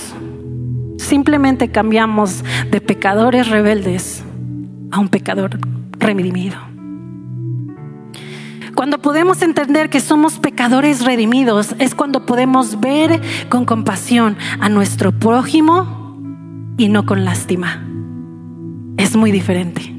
Simplemente 0.99 1.71
cambiamos 1.71 2.45
de 2.71 2.81
pecadores 2.81 3.49
rebeldes 3.49 4.23
a 4.91 4.99
un 4.99 5.09
pecador 5.09 5.59
redimido. 5.99 6.59
Cuando 8.75 8.99
podemos 8.99 9.43
entender 9.43 9.91
que 9.91 10.01
somos 10.01 10.39
pecadores 10.39 11.05
redimidos 11.05 11.75
es 11.79 11.95
cuando 11.95 12.27
podemos 12.27 12.79
ver 12.79 13.21
con 13.49 13.65
compasión 13.65 14.37
a 14.61 14.69
nuestro 14.69 15.11
prójimo 15.11 16.17
y 16.77 16.89
no 16.89 17.07
con 17.07 17.25
lástima. 17.25 17.83
Es 18.99 19.17
muy 19.17 19.33
diferente. 19.33 19.95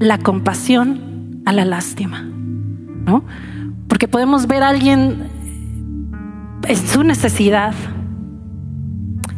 La 0.00 0.18
compasión 0.18 1.40
a 1.46 1.52
la 1.52 1.64
lástima. 1.64 2.35
¿No? 3.06 3.24
Porque 3.88 4.08
podemos 4.08 4.46
ver 4.46 4.62
a 4.62 4.68
alguien 4.68 5.30
en 6.66 6.76
su 6.76 7.04
necesidad 7.04 7.72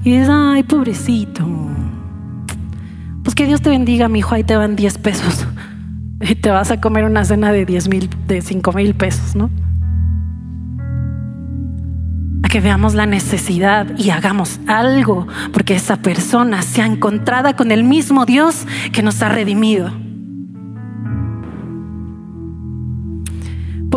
y 0.05 0.13
dices, 0.13 0.29
ay, 0.31 0.63
pobrecito. 0.63 1.47
Pues 3.23 3.35
que 3.35 3.47
Dios 3.47 3.61
te 3.61 3.71
bendiga, 3.71 4.09
mi 4.09 4.21
hijo, 4.21 4.35
ahí 4.35 4.45
te 4.45 4.57
van 4.57 4.77
10 4.77 4.99
pesos. 4.99 5.47
Y 6.21 6.35
te 6.35 6.51
vas 6.51 6.73
a 6.73 6.81
comer 6.81 7.05
una 7.05 7.25
cena 7.25 7.53
de 7.53 7.65
10 7.65 7.89
mil, 7.89 8.11
de 8.27 8.43
5 8.43 8.73
mil 8.73 8.93
pesos, 8.93 9.37
¿no? 9.37 9.51
A 12.43 12.49
que 12.49 12.61
veamos 12.61 12.95
la 12.95 13.07
necesidad 13.07 13.87
y 13.97 14.11
hagamos 14.11 14.59
algo, 14.67 15.29
porque 15.53 15.77
esa 15.77 15.99
persona 15.99 16.63
sea 16.63 16.87
encontrada 16.87 17.55
con 17.55 17.71
el 17.71 17.85
mismo 17.85 18.27
Dios 18.27 18.67
que 18.93 19.05
nos 19.05 19.23
ha 19.23 19.29
redimido. 19.29 19.93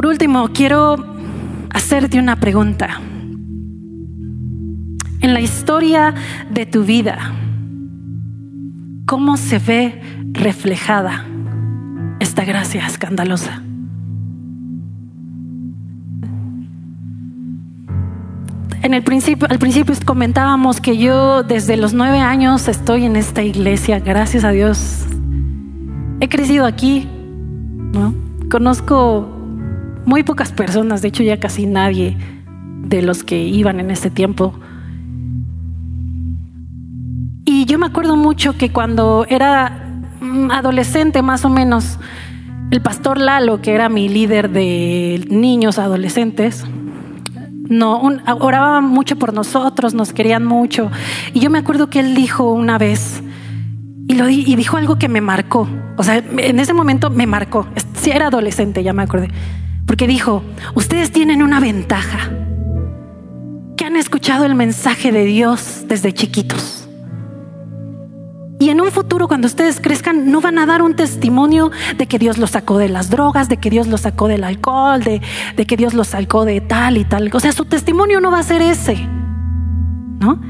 Por 0.02 0.10
último, 0.10 0.50
quiero 0.52 0.96
hacerte 1.70 2.18
una 2.18 2.38
pregunta. 2.38 3.00
En 5.20 5.32
la 5.32 5.40
historia 5.40 6.16
de 6.50 6.66
tu 6.66 6.84
vida, 6.84 7.20
¿cómo 9.06 9.38
se 9.38 9.60
ve 9.60 10.02
reflejada 10.32 11.28
esta 12.20 12.44
gracia 12.46 12.88
escandalosa? 12.88 13.62
en 18.82 18.96
el 18.96 19.04
principio, 19.04 19.48
al 19.52 19.60
principio 19.60 19.94
comentábamos 20.04 20.82
que 20.82 20.98
yo 20.98 21.44
desde 21.44 21.78
los 21.78 21.94
nueve 21.94 22.18
años 22.18 22.68
estoy 22.68 23.06
en 23.06 23.18
esta 23.18 23.44
iglesia, 23.44 24.00
gracias 24.00 24.46
a 24.46 24.50
Dios. 24.50 25.06
He 26.22 26.28
crecido 26.28 26.66
aquí, 26.66 27.08
¿no? 27.94 28.16
Conozco 28.50 29.38
muy 30.06 30.24
pocas 30.24 30.52
personas, 30.52 31.02
de 31.02 31.10
hecho 31.10 31.24
ya 31.24 31.40
casi 31.40 31.66
nadie 31.66 32.18
de 32.84 33.02
los 33.02 33.24
que 33.24 33.38
iban 33.38 33.80
en 33.80 33.92
ese 33.92 34.10
tiempo. 34.10 34.54
Y 37.46 37.66
yo 37.66 37.78
me 37.80 37.88
acuerdo 37.88 38.16
mucho 38.16 38.58
que 38.58 38.72
cuando 38.72 39.26
era 39.30 40.04
mm, 40.22 40.52
adolescente 40.52 41.22
más 41.22 41.46
o 41.46 41.50
menos, 41.50 42.00
el 42.72 42.82
pastor 42.82 43.20
Lalo, 43.20 43.62
que 43.62 43.74
era 43.74 43.90
mi 43.90 44.08
líder 44.10 44.50
de 44.50 45.26
niños 45.30 45.78
adolescentes, 45.78 46.66
no, 47.70 48.02
oraba 48.40 48.82
mucho 48.82 49.18
por 49.18 49.34
nosotros, 49.34 49.94
nos 49.94 50.14
querían 50.14 50.46
mucho. 50.46 50.92
Y 51.34 51.40
yo 51.40 51.50
me 51.50 51.60
acuerdo 51.60 51.90
que 51.90 52.00
él 52.00 52.16
dijo 52.16 52.52
una 52.52 52.78
vez, 52.78 53.24
y, 54.08 54.22
y 54.22 54.56
dijo 54.56 54.78
algo 54.78 54.98
que 54.98 55.08
me 55.08 55.22
marcó. 55.22 55.68
O 55.98 56.04
sea, 56.04 56.18
en 56.18 56.60
ese 56.60 56.74
momento 56.74 57.10
me 57.10 57.28
marcó. 57.28 57.68
Si 57.94 58.12
era 58.12 58.28
adolescente, 58.28 58.84
ya 58.84 58.94
me 58.94 59.04
acordé. 59.04 59.30
Porque 59.92 60.08
dijo, 60.08 60.42
ustedes 60.74 61.12
tienen 61.12 61.44
una 61.44 61.60
ventaja, 61.60 62.32
que 63.76 63.84
han 63.84 63.98
escuchado 63.98 64.46
el 64.46 64.56
mensaje 64.56 65.12
de 65.12 65.26
Dios 65.26 65.84
desde 65.86 66.14
chiquitos. 66.14 66.88
Y 68.58 68.70
en 68.70 68.80
un 68.80 68.90
futuro, 68.90 69.28
cuando 69.28 69.48
ustedes 69.48 69.82
crezcan, 69.82 70.32
no 70.32 70.40
van 70.40 70.60
a 70.60 70.66
dar 70.66 70.82
un 70.82 70.96
testimonio 70.96 71.72
de 71.98 72.08
que 72.08 72.20
Dios 72.20 72.38
los 72.38 72.52
sacó 72.52 72.78
de 72.78 72.88
las 72.88 73.10
drogas, 73.10 73.50
de 73.50 73.58
que 73.58 73.70
Dios 73.70 73.88
los 73.88 74.00
sacó 74.00 74.30
del 74.30 74.46
alcohol, 74.46 75.04
de, 75.04 75.20
que 75.66 75.76
Dios 75.76 75.94
los 75.94 76.08
sacó 76.08 76.46
de 76.46 76.62
tal 76.62 76.96
y 76.96 77.04
tal. 77.04 77.30
O 77.34 77.42
sea, 77.42 77.52
su 77.52 77.66
testimonio 77.66 78.22
no 78.22 78.32
va 78.32 78.40
a 78.40 78.44
ser 78.44 78.62
ese. 78.62 78.96
¿No? 80.22 80.42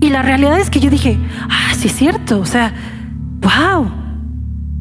Y 0.00 0.10
la 0.10 0.22
realidad 0.22 0.60
es 0.60 0.70
que 0.70 0.78
yo 0.78 0.88
dije, 0.88 1.18
ah, 1.50 1.74
sí 1.76 1.88
es 1.88 1.96
cierto. 1.96 2.38
O 2.38 2.46
sea, 2.46 2.72
wow, 3.40 3.90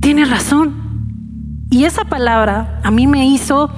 tiene 0.02 0.24
razón. 0.26 0.85
Y 1.76 1.84
esa 1.84 2.06
palabra 2.06 2.80
a 2.84 2.90
mí 2.90 3.06
me 3.06 3.26
hizo 3.28 3.70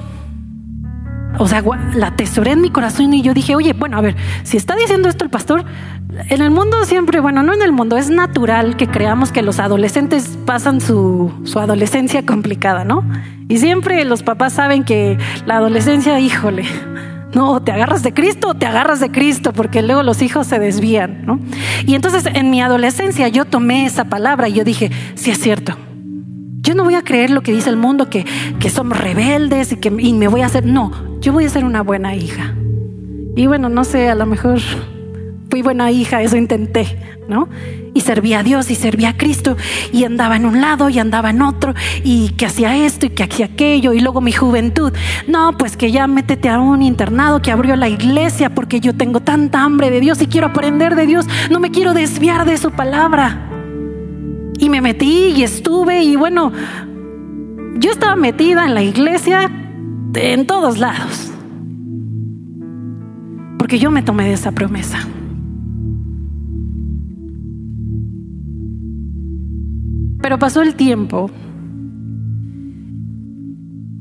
o 1.40 1.48
sea, 1.48 1.64
la 1.96 2.08
atesoré 2.08 2.52
en 2.52 2.62
mi 2.62 2.70
corazón 2.70 3.12
y 3.12 3.24
yo 3.24 3.34
dije, 3.34 3.56
oye, 3.56 3.74
bueno, 3.74 3.98
a 3.98 4.02
ver, 4.02 4.16
si 4.44 4.56
está 4.56 4.76
diciendo 4.76 5.10
esto 5.10 5.24
el 5.24 5.32
pastor, 5.32 5.66
en 6.30 6.42
el 6.44 6.52
mundo 6.52 6.86
siempre, 6.86 7.20
bueno, 7.20 7.42
no 7.42 7.56
en 7.56 7.64
el 7.64 7.72
mundo, 7.72 7.98
es 7.98 8.12
natural 8.12 8.78
que 8.78 8.88
creamos 8.88 9.32
que 9.32 9.42
los 9.42 9.60
adolescentes 9.60 10.38
pasan 10.46 10.80
su, 10.80 11.34
su 11.44 11.58
adolescencia 11.58 12.24
complicada, 12.24 12.86
¿no? 12.86 13.04
Y 13.48 13.58
siempre 13.58 14.06
los 14.06 14.22
papás 14.22 14.54
saben 14.54 14.84
que 14.84 15.18
la 15.48 15.58
adolescencia, 15.58 16.20
híjole, 16.20 16.66
no, 17.34 17.64
te 17.64 17.72
agarras 17.72 18.04
de 18.04 18.14
Cristo 18.14 18.50
o 18.50 18.54
te 18.54 18.68
agarras 18.68 19.00
de 19.00 19.10
Cristo, 19.10 19.54
porque 19.54 19.82
luego 19.82 20.04
los 20.04 20.22
hijos 20.22 20.46
se 20.46 20.60
desvían, 20.60 21.26
¿no? 21.26 21.40
Y 21.88 21.96
entonces 21.96 22.28
en 22.32 22.52
mi 22.52 22.62
adolescencia 22.62 23.28
yo 23.28 23.46
tomé 23.46 23.88
esa 23.88 24.06
palabra 24.06 24.50
y 24.50 24.54
yo 24.54 24.64
dije, 24.64 24.92
sí 25.16 25.32
es 25.32 25.40
cierto, 25.40 25.78
yo 26.68 26.76
no 26.76 26.84
voy 26.84 26.96
a 26.96 27.02
creer 27.02 27.30
lo 27.30 27.42
que 27.42 27.54
dice 27.54 27.70
el 27.70 27.78
mundo, 27.78 28.10
que, 28.10 28.26
que 28.60 28.70
somos 28.70 29.00
rebeldes 29.00 29.72
y 29.72 29.78
que 29.78 29.88
y 29.88 30.12
me 30.12 30.28
voy 30.28 30.42
a 30.42 30.48
hacer. 30.48 30.66
No, 30.66 30.92
yo 31.22 31.32
voy 31.32 31.46
a 31.46 31.50
ser 31.50 31.64
una 31.64 31.82
buena 31.82 32.14
hija. 32.14 32.56
Y 33.38 33.48
bueno, 33.48 33.70
no 33.70 33.86
sé, 33.86 34.10
a 34.10 34.16
lo 34.16 34.26
mejor 34.26 34.60
fui 35.50 35.62
buena 35.62 35.92
hija, 35.92 36.22
eso 36.22 36.36
intenté, 36.36 37.00
¿no? 37.30 37.48
Y 37.94 38.02
servía 38.02 38.40
a 38.40 38.44
Dios 38.44 38.70
y 38.70 38.76
servía 38.76 39.12
a 39.12 39.18
Cristo 39.18 39.56
y 39.94 40.04
andaba 40.04 40.36
en 40.36 40.46
un 40.46 40.60
lado 40.60 40.90
y 40.90 41.00
andaba 41.00 41.30
en 41.30 41.42
otro 41.42 41.74
y 42.04 42.32
que 42.32 42.46
hacía 42.46 42.86
esto 42.86 43.06
y 43.06 43.12
que 43.12 43.24
hacía 43.24 43.46
aquello 43.46 43.94
y 43.94 44.02
luego 44.02 44.20
mi 44.20 44.34
juventud. 44.34 44.92
No, 45.26 45.58
pues 45.58 45.78
que 45.78 45.94
ya 45.94 46.06
métete 46.06 46.50
a 46.50 46.60
un 46.60 46.82
internado 46.82 47.42
que 47.42 47.52
abrió 47.52 47.78
la 47.78 47.88
iglesia 47.88 48.54
porque 48.54 48.82
yo 48.82 48.94
tengo 48.94 49.22
tanta 49.22 49.64
hambre 49.64 49.90
de 49.90 50.02
Dios 50.02 50.22
y 50.22 50.28
quiero 50.28 50.48
aprender 50.48 50.96
de 50.96 51.06
Dios, 51.06 51.28
no 51.50 51.62
me 51.62 51.72
quiero 51.72 51.94
desviar 51.94 52.46
de 52.46 52.58
su 52.58 52.72
palabra. 52.72 53.47
Y 54.60 54.70
me 54.70 54.82
metí 54.82 55.34
y 55.36 55.44
estuve 55.44 56.04
y 56.04 56.16
bueno, 56.16 56.52
yo 57.80 57.92
estaba 57.92 58.16
metida 58.16 58.66
en 58.66 58.74
la 58.74 58.82
iglesia 58.82 59.52
en 60.16 60.48
todos 60.48 60.80
lados. 60.80 61.32
Porque 63.60 63.80
yo 63.80 63.92
me 63.92 64.02
tomé 64.02 64.26
de 64.26 64.34
esa 64.34 64.52
promesa. 64.52 65.00
Pero 70.22 70.40
pasó 70.40 70.62
el 70.62 70.76
tiempo 70.76 71.30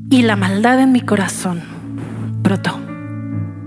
y 0.09 0.23
la 0.23 0.35
maldad 0.35 0.81
en 0.81 0.91
mi 0.91 1.01
corazón 1.01 1.61
brotó. 2.41 2.79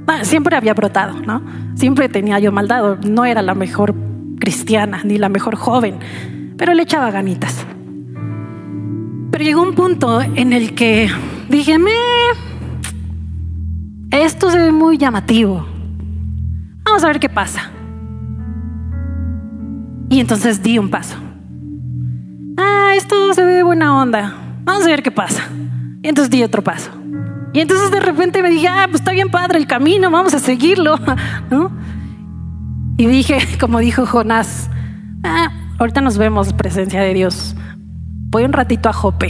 Ah, 0.07 0.25
siempre 0.25 0.57
había 0.57 0.75
brotado, 0.75 1.21
¿no? 1.21 1.43
Siempre 1.75 2.09
tenía 2.09 2.41
yo 2.41 2.51
maldad, 2.51 2.99
no 3.01 3.25
era 3.25 3.43
la 3.43 3.55
mejor 3.55 3.95
cristiana 4.41 5.03
ni 5.05 5.19
la 5.19 5.29
mejor 5.29 5.55
joven 5.55 6.01
pero 6.61 6.75
le 6.75 6.83
echaba 6.83 7.11
ganitas. 7.11 7.65
Pero 9.31 9.43
llegó 9.43 9.63
un 9.63 9.75
punto 9.75 10.21
en 10.21 10.53
el 10.53 10.75
que 10.75 11.11
dije, 11.49 11.79
me, 11.79 11.91
esto 14.11 14.51
se 14.51 14.59
ve 14.59 14.71
muy 14.71 14.99
llamativo. 14.99 15.67
Vamos 16.85 17.03
a 17.03 17.07
ver 17.07 17.19
qué 17.19 17.31
pasa. 17.31 17.71
Y 20.11 20.21
entonces 20.21 20.63
di 20.63 20.79
un 20.79 20.91
paso. 20.91 21.17
Ah, 22.59 22.93
esto 22.95 23.33
se 23.33 23.43
ve 23.43 23.63
buena 23.63 23.97
onda. 23.97 24.35
Vamos 24.63 24.85
a 24.85 24.89
ver 24.89 25.03
qué 25.03 25.11
pasa. 25.11 25.49
Y 26.03 26.09
entonces 26.09 26.31
di 26.31 26.43
otro 26.43 26.63
paso. 26.63 26.91
Y 27.55 27.61
entonces 27.61 27.91
de 27.91 28.01
repente 28.01 28.43
me 28.43 28.51
dije, 28.51 28.69
ah, 28.69 28.85
pues 28.85 29.01
está 29.01 29.13
bien 29.13 29.31
padre 29.31 29.57
el 29.57 29.67
camino, 29.67 30.11
vamos 30.11 30.35
a 30.35 30.39
seguirlo. 30.39 30.99
Y 32.99 33.07
dije, 33.07 33.39
como 33.59 33.79
dijo 33.79 34.05
Jonás, 34.05 34.69
ah, 35.25 35.51
ahorita 35.81 36.03
nos 36.03 36.19
vemos, 36.19 36.53
presencia 36.53 37.01
de 37.01 37.15
Dios. 37.15 37.57
Voy 38.29 38.45
un 38.45 38.53
ratito 38.53 38.89
a 38.89 38.93
Jope, 38.93 39.29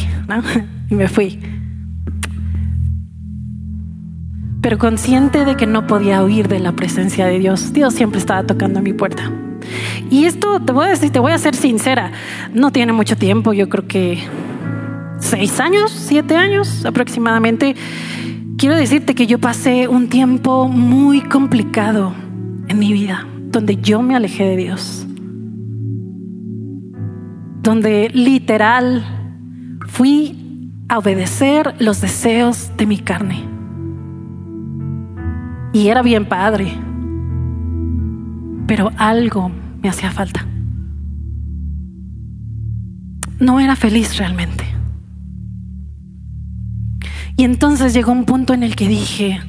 Y 0.91 0.95
me 0.95 1.09
fui. 1.09 1.39
Pero 4.61 4.77
consciente 4.77 5.45
de 5.45 5.57
que 5.57 5.67
no 5.67 5.87
podía 5.87 6.23
huir 6.23 6.49
de 6.49 6.59
la 6.59 6.73
presencia 6.73 7.27
de 7.27 7.39
Dios, 7.39 7.73
Dios 7.73 7.95
siempre 7.95 8.19
estaba 8.19 8.43
tocando 8.43 8.81
a 8.81 8.83
mi 8.83 8.93
puerta. 8.93 9.31
Y 10.11 10.25
esto 10.25 10.61
te 10.61 10.73
voy 10.73 10.87
a 10.87 10.89
decir, 10.89 11.11
te 11.11 11.21
voy 11.21 11.33
a 11.33 11.39
ser 11.39 11.55
sincera, 11.55 12.11
no 12.53 12.73
tiene 12.73 12.93
mucho 12.93 13.17
tiempo, 13.17 13.53
yo 13.53 13.69
creo 13.69 13.87
que 13.87 14.19
seis 15.21 15.61
años, 15.61 15.93
siete 15.93 16.37
años 16.37 16.85
aproximadamente. 16.85 17.77
Quiero 18.59 18.75
decirte 18.75 19.15
que 19.15 19.27
yo 19.29 19.39
pasé 19.39 19.87
un 19.87 20.09
tiempo 20.09 20.69
muy 20.69 21.23
complicado 21.23 22.13
en 22.67 22.79
mi 22.79 22.93
vida, 22.93 23.27
donde 23.37 23.77
yo 23.77 24.03
me 24.03 24.17
alejé 24.17 24.45
de 24.45 24.57
Dios 24.57 25.07
donde 27.63 28.11
literal 28.13 29.05
fui 29.87 30.73
a 30.89 30.99
obedecer 30.99 31.75
los 31.79 32.01
deseos 32.01 32.71
de 32.77 32.87
mi 32.87 32.99
carne. 32.99 33.45
Y 35.73 35.89
era 35.89 36.03
bien 36.03 36.27
padre, 36.27 36.73
pero 38.67 38.91
algo 38.97 39.51
me 39.83 39.89
hacía 39.89 40.11
falta. 40.11 40.47
No 43.39 43.61
era 43.61 43.77
feliz 43.77 44.17
realmente. 44.17 44.65
Y 47.37 47.45
entonces 47.45 47.95
llegó 47.95 48.13
un 48.13 48.25
punto 48.25 48.53
en 48.53 48.63
el 48.63 48.77
que 48.77 48.89
dije, 48.89 49.41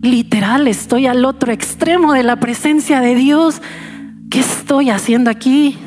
literal, 0.00 0.68
estoy 0.68 1.06
al 1.06 1.24
otro 1.24 1.52
extremo 1.52 2.12
de 2.12 2.22
la 2.22 2.36
presencia 2.36 3.00
de 3.00 3.14
Dios 3.14 3.60
¿qué 4.34 4.40
estoy 4.40 4.90
haciendo 4.90 5.30
aquí? 5.30 5.78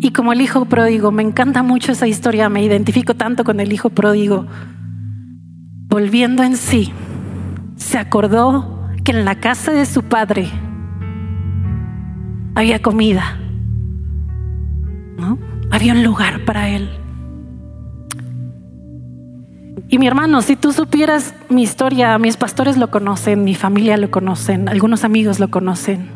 Y 0.00 0.10
como 0.10 0.34
el 0.34 0.42
hijo 0.42 0.66
pródigo, 0.66 1.10
me 1.10 1.22
encanta 1.22 1.62
mucho 1.62 1.92
esa 1.92 2.06
historia, 2.06 2.50
me 2.50 2.62
identifico 2.62 3.14
tanto 3.14 3.42
con 3.42 3.58
el 3.58 3.72
hijo 3.72 3.88
pródigo. 3.88 4.46
Volviendo 5.88 6.42
en 6.42 6.58
sí, 6.58 6.92
se 7.76 7.96
acordó 7.96 8.86
que 9.02 9.12
en 9.12 9.24
la 9.24 9.40
casa 9.40 9.72
de 9.72 9.86
su 9.86 10.02
padre 10.02 10.50
había 12.54 12.82
comida. 12.82 13.38
Había 15.70 15.94
un 15.94 16.04
lugar 16.04 16.44
para 16.44 16.68
él. 16.68 16.99
Y 19.92 19.98
mi 19.98 20.06
hermano, 20.06 20.40
si 20.40 20.54
tú 20.54 20.72
supieras 20.72 21.34
mi 21.48 21.64
historia, 21.64 22.16
mis 22.18 22.36
pastores 22.36 22.76
lo 22.76 22.92
conocen, 22.92 23.42
mi 23.42 23.56
familia 23.56 23.96
lo 23.96 24.08
conocen, 24.08 24.68
algunos 24.68 25.02
amigos 25.02 25.40
lo 25.40 25.50
conocen. 25.50 26.08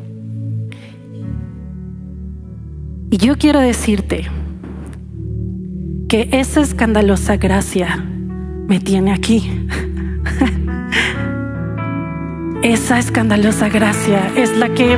Y 3.10 3.16
yo 3.16 3.36
quiero 3.36 3.58
decirte 3.58 4.30
que 6.08 6.28
esa 6.30 6.60
escandalosa 6.60 7.36
gracia 7.36 7.96
me 8.68 8.78
tiene 8.78 9.12
aquí. 9.12 9.66
esa 12.62 13.00
escandalosa 13.00 13.68
gracia 13.70 14.30
es 14.36 14.56
la 14.56 14.68
que 14.68 14.96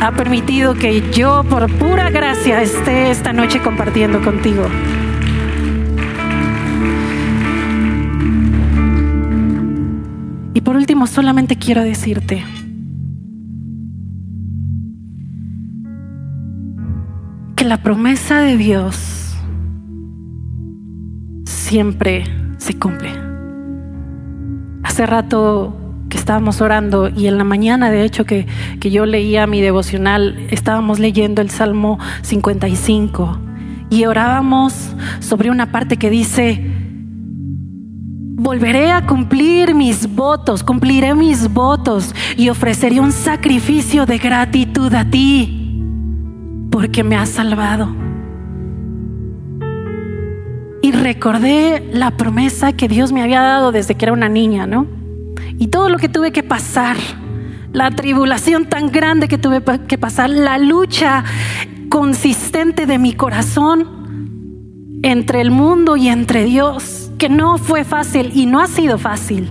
ha 0.00 0.12
permitido 0.12 0.74
que 0.74 1.02
yo 1.10 1.42
por 1.50 1.68
pura 1.78 2.10
gracia 2.10 2.62
esté 2.62 3.10
esta 3.10 3.32
noche 3.32 3.60
compartiendo 3.60 4.22
contigo. 4.22 4.68
Solamente 11.06 11.56
quiero 11.56 11.82
decirte, 11.82 12.44
que 17.56 17.64
la 17.64 17.82
promesa 17.82 18.40
de 18.40 18.56
Dios 18.56 19.36
siempre 21.44 22.24
se 22.58 22.78
cumple. 22.78 23.10
Hace 24.82 25.06
rato 25.06 25.76
que 26.08 26.18
estábamos 26.18 26.60
orando 26.60 27.08
y 27.08 27.26
en 27.26 27.38
la 27.38 27.44
mañana, 27.44 27.90
de 27.90 28.04
hecho, 28.04 28.24
que, 28.24 28.46
que 28.80 28.90
yo 28.90 29.06
leía 29.06 29.46
mi 29.46 29.60
devocional, 29.60 30.46
estábamos 30.50 30.98
leyendo 30.98 31.42
el 31.42 31.50
Salmo 31.50 31.98
55 32.22 33.40
y 33.90 34.04
orábamos 34.04 34.94
sobre 35.20 35.50
una 35.50 35.72
parte 35.72 35.96
que 35.96 36.10
dice, 36.10 36.73
volveré 38.44 38.92
a 38.92 39.06
cumplir 39.06 39.74
mis 39.74 40.06
votos, 40.06 40.62
cumpliré 40.62 41.14
mis 41.14 41.50
votos 41.50 42.14
y 42.36 42.50
ofreceré 42.50 43.00
un 43.00 43.10
sacrificio 43.10 44.04
de 44.04 44.18
gratitud 44.18 44.92
a 44.92 45.06
ti, 45.06 45.82
porque 46.70 47.02
me 47.02 47.16
has 47.16 47.30
salvado. 47.30 47.88
Y 50.82 50.92
recordé 50.92 51.88
la 51.94 52.18
promesa 52.18 52.74
que 52.74 52.86
Dios 52.86 53.12
me 53.12 53.22
había 53.22 53.40
dado 53.40 53.72
desde 53.72 53.94
que 53.94 54.04
era 54.04 54.12
una 54.12 54.28
niña, 54.28 54.66
¿no? 54.66 54.86
Y 55.58 55.68
todo 55.68 55.88
lo 55.88 55.96
que 55.96 56.10
tuve 56.10 56.30
que 56.30 56.42
pasar, 56.42 56.98
la 57.72 57.90
tribulación 57.92 58.66
tan 58.66 58.92
grande 58.92 59.26
que 59.26 59.38
tuve 59.38 59.62
que 59.88 59.96
pasar, 59.96 60.28
la 60.28 60.58
lucha 60.58 61.24
consistente 61.88 62.84
de 62.84 62.98
mi 62.98 63.14
corazón 63.14 65.00
entre 65.02 65.40
el 65.40 65.50
mundo 65.50 65.96
y 65.96 66.08
entre 66.08 66.44
Dios 66.44 67.03
que 67.24 67.30
no 67.30 67.56
fue 67.56 67.84
fácil 67.84 68.32
y 68.34 68.44
no 68.44 68.60
ha 68.60 68.66
sido 68.66 68.98
fácil, 68.98 69.48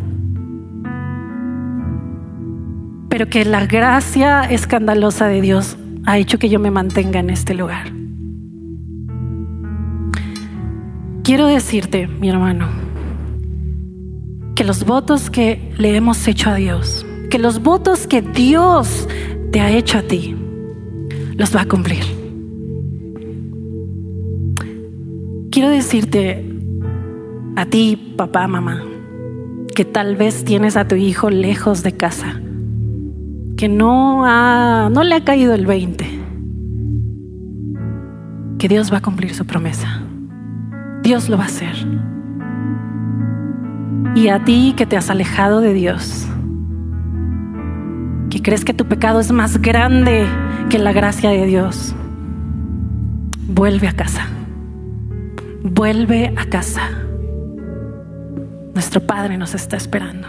pero 3.10 3.28
que 3.30 3.46
la 3.46 3.66
gracia 3.66 4.44
escandalosa 4.44 5.26
de 5.26 5.42
Dios 5.42 5.76
ha 6.06 6.20
hecho 6.20 6.38
que 6.38 6.50
yo 6.50 6.60
me 6.60 6.70
mantenga 6.70 7.20
en 7.20 7.32
este 7.32 7.56
lugar. 7.56 7.92
Quiero 11.24 11.48
decirte, 11.48 12.06
mi 12.06 12.30
hermano, 12.30 12.68
que 14.54 14.64
los 14.64 14.86
votos 14.86 15.32
que 15.32 15.74
le 15.80 15.96
hemos 15.96 16.28
hecho 16.28 16.52
a 16.52 16.56
Dios, 16.58 17.04
que 17.32 17.40
los 17.40 17.64
votos 17.64 18.06
que 18.06 18.22
Dios 18.22 19.10
te 19.52 19.62
ha 19.62 19.72
hecho 19.72 19.98
a 19.98 20.04
ti, 20.04 20.38
los 21.38 21.56
va 21.56 21.62
a 21.62 21.66
cumplir. 21.66 22.04
Quiero 25.50 25.70
decirte 25.70 26.53
a 27.56 27.66
ti, 27.66 28.16
papá, 28.18 28.48
mamá, 28.48 28.84
que 29.76 29.86
tal 29.86 30.16
vez 30.16 30.44
tienes 30.44 30.76
a 30.78 30.88
tu 30.88 30.96
hijo 30.96 31.30
lejos 31.30 31.84
de 31.84 31.96
casa, 31.96 32.42
que 33.58 33.70
no, 33.70 34.26
ha, 34.26 34.90
no 34.92 35.04
le 35.04 35.16
ha 35.16 35.24
caído 35.24 35.54
el 35.54 35.66
20, 35.66 36.06
que 38.58 38.68
Dios 38.68 38.92
va 38.92 38.98
a 38.98 39.02
cumplir 39.02 39.34
su 39.34 39.46
promesa. 39.46 40.02
Dios 41.04 41.28
lo 41.28 41.38
va 41.38 41.44
a 41.44 41.48
hacer. 41.48 41.76
Y 44.16 44.30
a 44.30 44.44
ti 44.46 44.74
que 44.78 44.86
te 44.86 44.96
has 44.96 45.10
alejado 45.10 45.60
de 45.60 45.74
Dios, 45.74 46.28
que 48.30 48.42
crees 48.42 48.64
que 48.64 48.74
tu 48.74 48.86
pecado 48.86 49.20
es 49.20 49.32
más 49.32 49.62
grande 49.62 50.26
que 50.70 50.80
la 50.80 50.94
gracia 50.94 51.30
de 51.30 51.46
Dios, 51.46 51.94
vuelve 53.48 53.88
a 53.88 53.94
casa. 53.94 54.28
Vuelve 55.64 56.34
a 56.38 56.46
casa. 56.46 56.82
Nuestro 58.74 59.02
Padre 59.02 59.38
nos 59.38 59.54
está 59.54 59.78
esperando. 59.78 60.28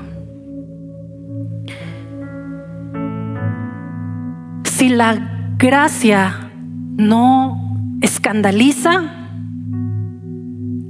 Si 4.65 4.89
la 4.91 5.55
gracia 5.57 6.51
no 6.97 7.97
escandaliza, 8.03 9.03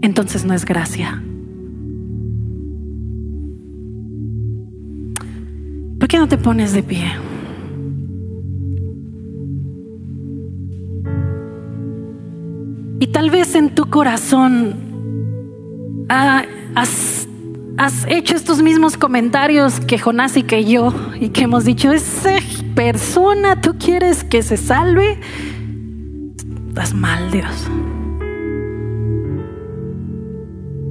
entonces 0.02 0.44
no 0.44 0.52
es 0.52 0.64
gracia. 0.64 1.22
¿Por 6.00 6.08
qué 6.08 6.18
no 6.18 6.28
te 6.28 6.38
pones 6.38 6.72
de 6.72 6.82
pie? 6.82 7.04
Y 13.00 13.06
tal 13.08 13.30
vez 13.30 13.54
en 13.54 13.74
tu 13.74 13.88
corazón 13.90 14.74
ah, 16.08 16.42
has 16.74 17.28
has 17.76 18.06
hecho 18.08 18.36
estos 18.36 18.62
mismos 18.62 18.96
comentarios 18.96 19.80
que 19.80 19.98
Jonás 19.98 20.36
y 20.36 20.42
que 20.42 20.64
yo, 20.64 20.92
y 21.20 21.30
que 21.30 21.42
hemos 21.42 21.64
dicho, 21.64 21.92
esa 21.92 22.38
persona, 22.74 23.60
tú 23.60 23.76
quieres 23.78 24.24
que 24.24 24.42
se 24.42 24.56
salve, 24.56 25.18
estás 26.68 26.94
mal, 26.94 27.30
Dios. 27.30 27.68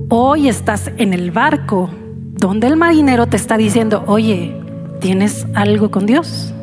Hoy 0.10 0.48
estás 0.48 0.92
en 0.98 1.14
el 1.14 1.32
barco 1.32 1.90
donde 2.34 2.68
el 2.68 2.76
marinero 2.76 3.28
te 3.28 3.38
está 3.38 3.58
diciendo, 3.58 4.04
oye, 4.08 4.56
¿tienes 5.00 5.48
algo 5.54 5.90
con 5.92 6.06
Dios? 6.06 6.54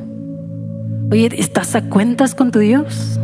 Oye, 1.10 1.30
¿estás 1.32 1.74
a 1.74 1.88
cuentas 1.88 2.34
con 2.34 2.52
tu 2.52 2.60
Dios? 2.60 3.18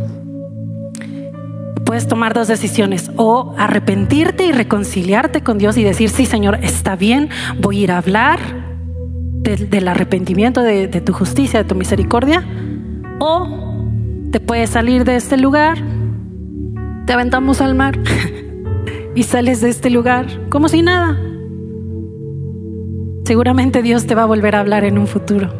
Puedes 1.87 2.07
tomar 2.07 2.33
dos 2.33 2.49
decisiones, 2.49 3.09
o 3.15 3.55
arrepentirte 3.57 4.45
y 4.45 4.51
reconciliarte 4.51 5.41
con 5.41 5.57
Dios 5.57 5.77
y 5.77 5.83
decir, 5.85 6.09
sí 6.09 6.25
Señor, 6.25 6.59
está 6.61 6.97
bien, 6.97 7.29
voy 7.61 7.79
a 7.79 7.83
ir 7.83 7.91
a 7.93 7.97
hablar 7.97 8.39
del 9.41 9.87
arrepentimiento, 9.87 10.61
de, 10.61 10.87
de 10.87 10.99
tu 10.99 11.13
justicia, 11.13 11.63
de 11.63 11.69
tu 11.69 11.75
misericordia, 11.75 12.45
o 13.19 13.79
te 14.31 14.41
puedes 14.41 14.69
salir 14.69 15.05
de 15.05 15.15
este 15.15 15.37
lugar, 15.37 15.77
te 17.05 17.13
aventamos 17.13 17.61
al 17.61 17.73
mar 17.73 17.97
y 19.15 19.23
sales 19.23 19.61
de 19.61 19.69
este 19.69 19.89
lugar 19.89 20.27
como 20.49 20.67
si 20.67 20.81
nada. 20.81 21.17
Seguramente 23.23 23.81
Dios 23.81 24.07
te 24.07 24.13
va 24.13 24.23
a 24.23 24.25
volver 24.25 24.57
a 24.57 24.59
hablar 24.59 24.83
en 24.83 24.97
un 24.97 25.07
futuro, 25.07 25.53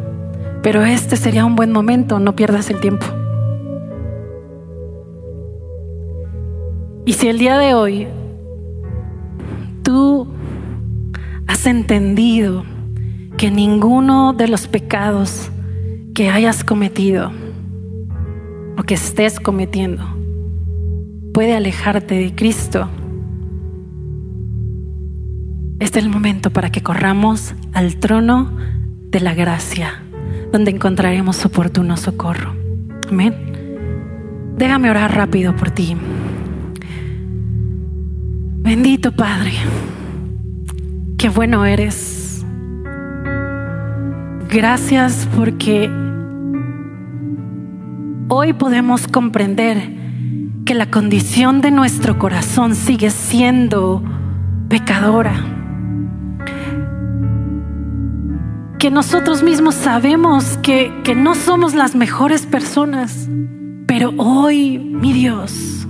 pero 0.62 0.84
este 0.84 1.16
sería 1.16 1.46
un 1.46 1.56
buen 1.56 1.72
momento, 1.72 2.20
no 2.20 2.36
pierdas 2.36 2.68
el 2.68 2.80
tiempo. 2.80 3.06
Y 7.08 7.14
si 7.14 7.26
el 7.28 7.38
día 7.38 7.56
de 7.56 7.72
hoy 7.72 8.06
tú 9.82 10.28
has 11.46 11.64
entendido 11.64 12.66
que 13.38 13.50
ninguno 13.50 14.34
de 14.34 14.46
los 14.46 14.68
pecados 14.68 15.50
que 16.14 16.28
hayas 16.28 16.64
cometido 16.64 17.32
o 18.76 18.82
que 18.82 18.92
estés 18.92 19.40
cometiendo 19.40 20.04
puede 21.32 21.56
alejarte 21.56 22.14
de 22.14 22.34
Cristo, 22.34 22.90
este 25.80 26.00
es 26.00 26.04
el 26.04 26.10
momento 26.10 26.50
para 26.50 26.70
que 26.70 26.82
corramos 26.82 27.54
al 27.72 27.96
trono 27.96 28.54
de 29.10 29.20
la 29.20 29.32
gracia, 29.32 30.02
donde 30.52 30.72
encontraremos 30.72 31.42
oportuno 31.46 31.96
socorro. 31.96 32.54
Amén. 33.08 33.34
Déjame 34.58 34.90
orar 34.90 35.16
rápido 35.16 35.56
por 35.56 35.70
ti. 35.70 35.96
Bendito 38.68 39.12
Padre, 39.12 39.52
qué 41.16 41.30
bueno 41.30 41.64
eres. 41.64 42.44
Gracias 44.50 45.26
porque 45.34 45.90
hoy 48.28 48.52
podemos 48.52 49.08
comprender 49.08 49.90
que 50.66 50.74
la 50.74 50.90
condición 50.90 51.62
de 51.62 51.70
nuestro 51.70 52.18
corazón 52.18 52.74
sigue 52.74 53.08
siendo 53.08 54.02
pecadora. 54.68 55.32
Que 58.78 58.90
nosotros 58.90 59.42
mismos 59.42 59.76
sabemos 59.76 60.58
que, 60.58 60.92
que 61.04 61.14
no 61.14 61.34
somos 61.34 61.74
las 61.74 61.94
mejores 61.94 62.44
personas, 62.44 63.30
pero 63.86 64.12
hoy, 64.18 64.78
mi 64.78 65.14
Dios, 65.14 65.87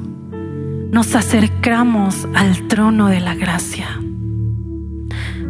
nos 0.90 1.14
acercamos 1.14 2.26
al 2.34 2.66
trono 2.68 3.08
de 3.08 3.20
la 3.20 3.34
gracia 3.34 3.88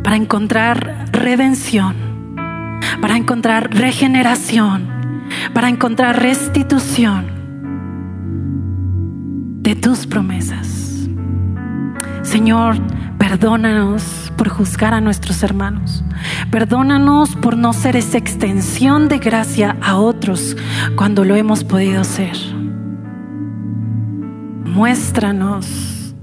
para 0.03 0.16
encontrar 0.16 1.07
redención, 1.12 1.95
para 3.01 3.16
encontrar 3.16 3.70
regeneración, 3.74 4.89
para 5.55 5.68
encontrar 5.68 6.20
restitución 6.20 7.26
de 9.62 9.76
tus 9.76 10.07
promesas. 10.07 11.09
Señor, 12.22 12.76
perdónanos 13.18 14.32
por 14.36 14.49
juzgar 14.49 14.95
a 14.95 15.01
nuestros 15.01 15.43
hermanos. 15.43 16.05
Perdónanos 16.51 17.36
por 17.36 17.57
no 17.57 17.72
ser 17.72 17.97
esa 17.97 18.18
extensión 18.18 19.09
de 19.09 19.18
gracia 19.18 19.76
a 19.82 19.99
otros 19.99 20.57
cuando 20.97 21.24
lo 21.24 21.36
hemos 21.36 21.64
podido 21.64 22.05
ser 22.05 22.57
muéstranos 24.78 26.14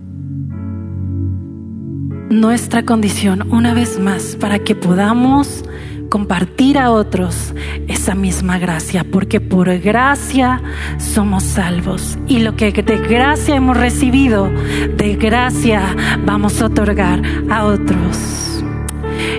nuestra 2.30 2.86
condición 2.86 3.52
una 3.52 3.74
vez 3.74 4.00
más 4.00 4.38
para 4.40 4.60
que 4.60 4.76
podamos 4.76 5.66
compartir 6.10 6.78
a 6.78 6.90
otros 6.90 7.54
esa 7.90 8.16
misma 8.16 8.58
gracia, 8.58 9.04
porque 9.04 9.42
por 9.42 9.78
gracia 9.80 10.62
somos 11.00 11.44
salvos. 11.44 12.18
Y 12.30 12.40
lo 12.40 12.56
que 12.56 12.72
de 12.72 12.98
gracia 12.98 13.58
hemos 13.58 13.76
recibido, 13.76 14.50
de 14.96 15.18
gracia 15.18 15.94
vamos 16.26 16.62
a 16.62 16.68
otorgar 16.68 17.22
a 17.50 17.66
otros. 17.66 18.64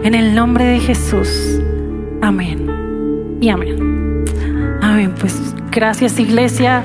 En 0.04 0.14
el 0.14 0.34
nombre 0.34 0.66
de 0.66 0.80
Jesús. 0.80 1.58
Amén. 2.20 3.38
Y 3.40 3.48
amén. 3.48 4.24
Amén. 4.82 5.14
Pues 5.18 5.54
gracias 5.70 6.20
iglesia. 6.20 6.84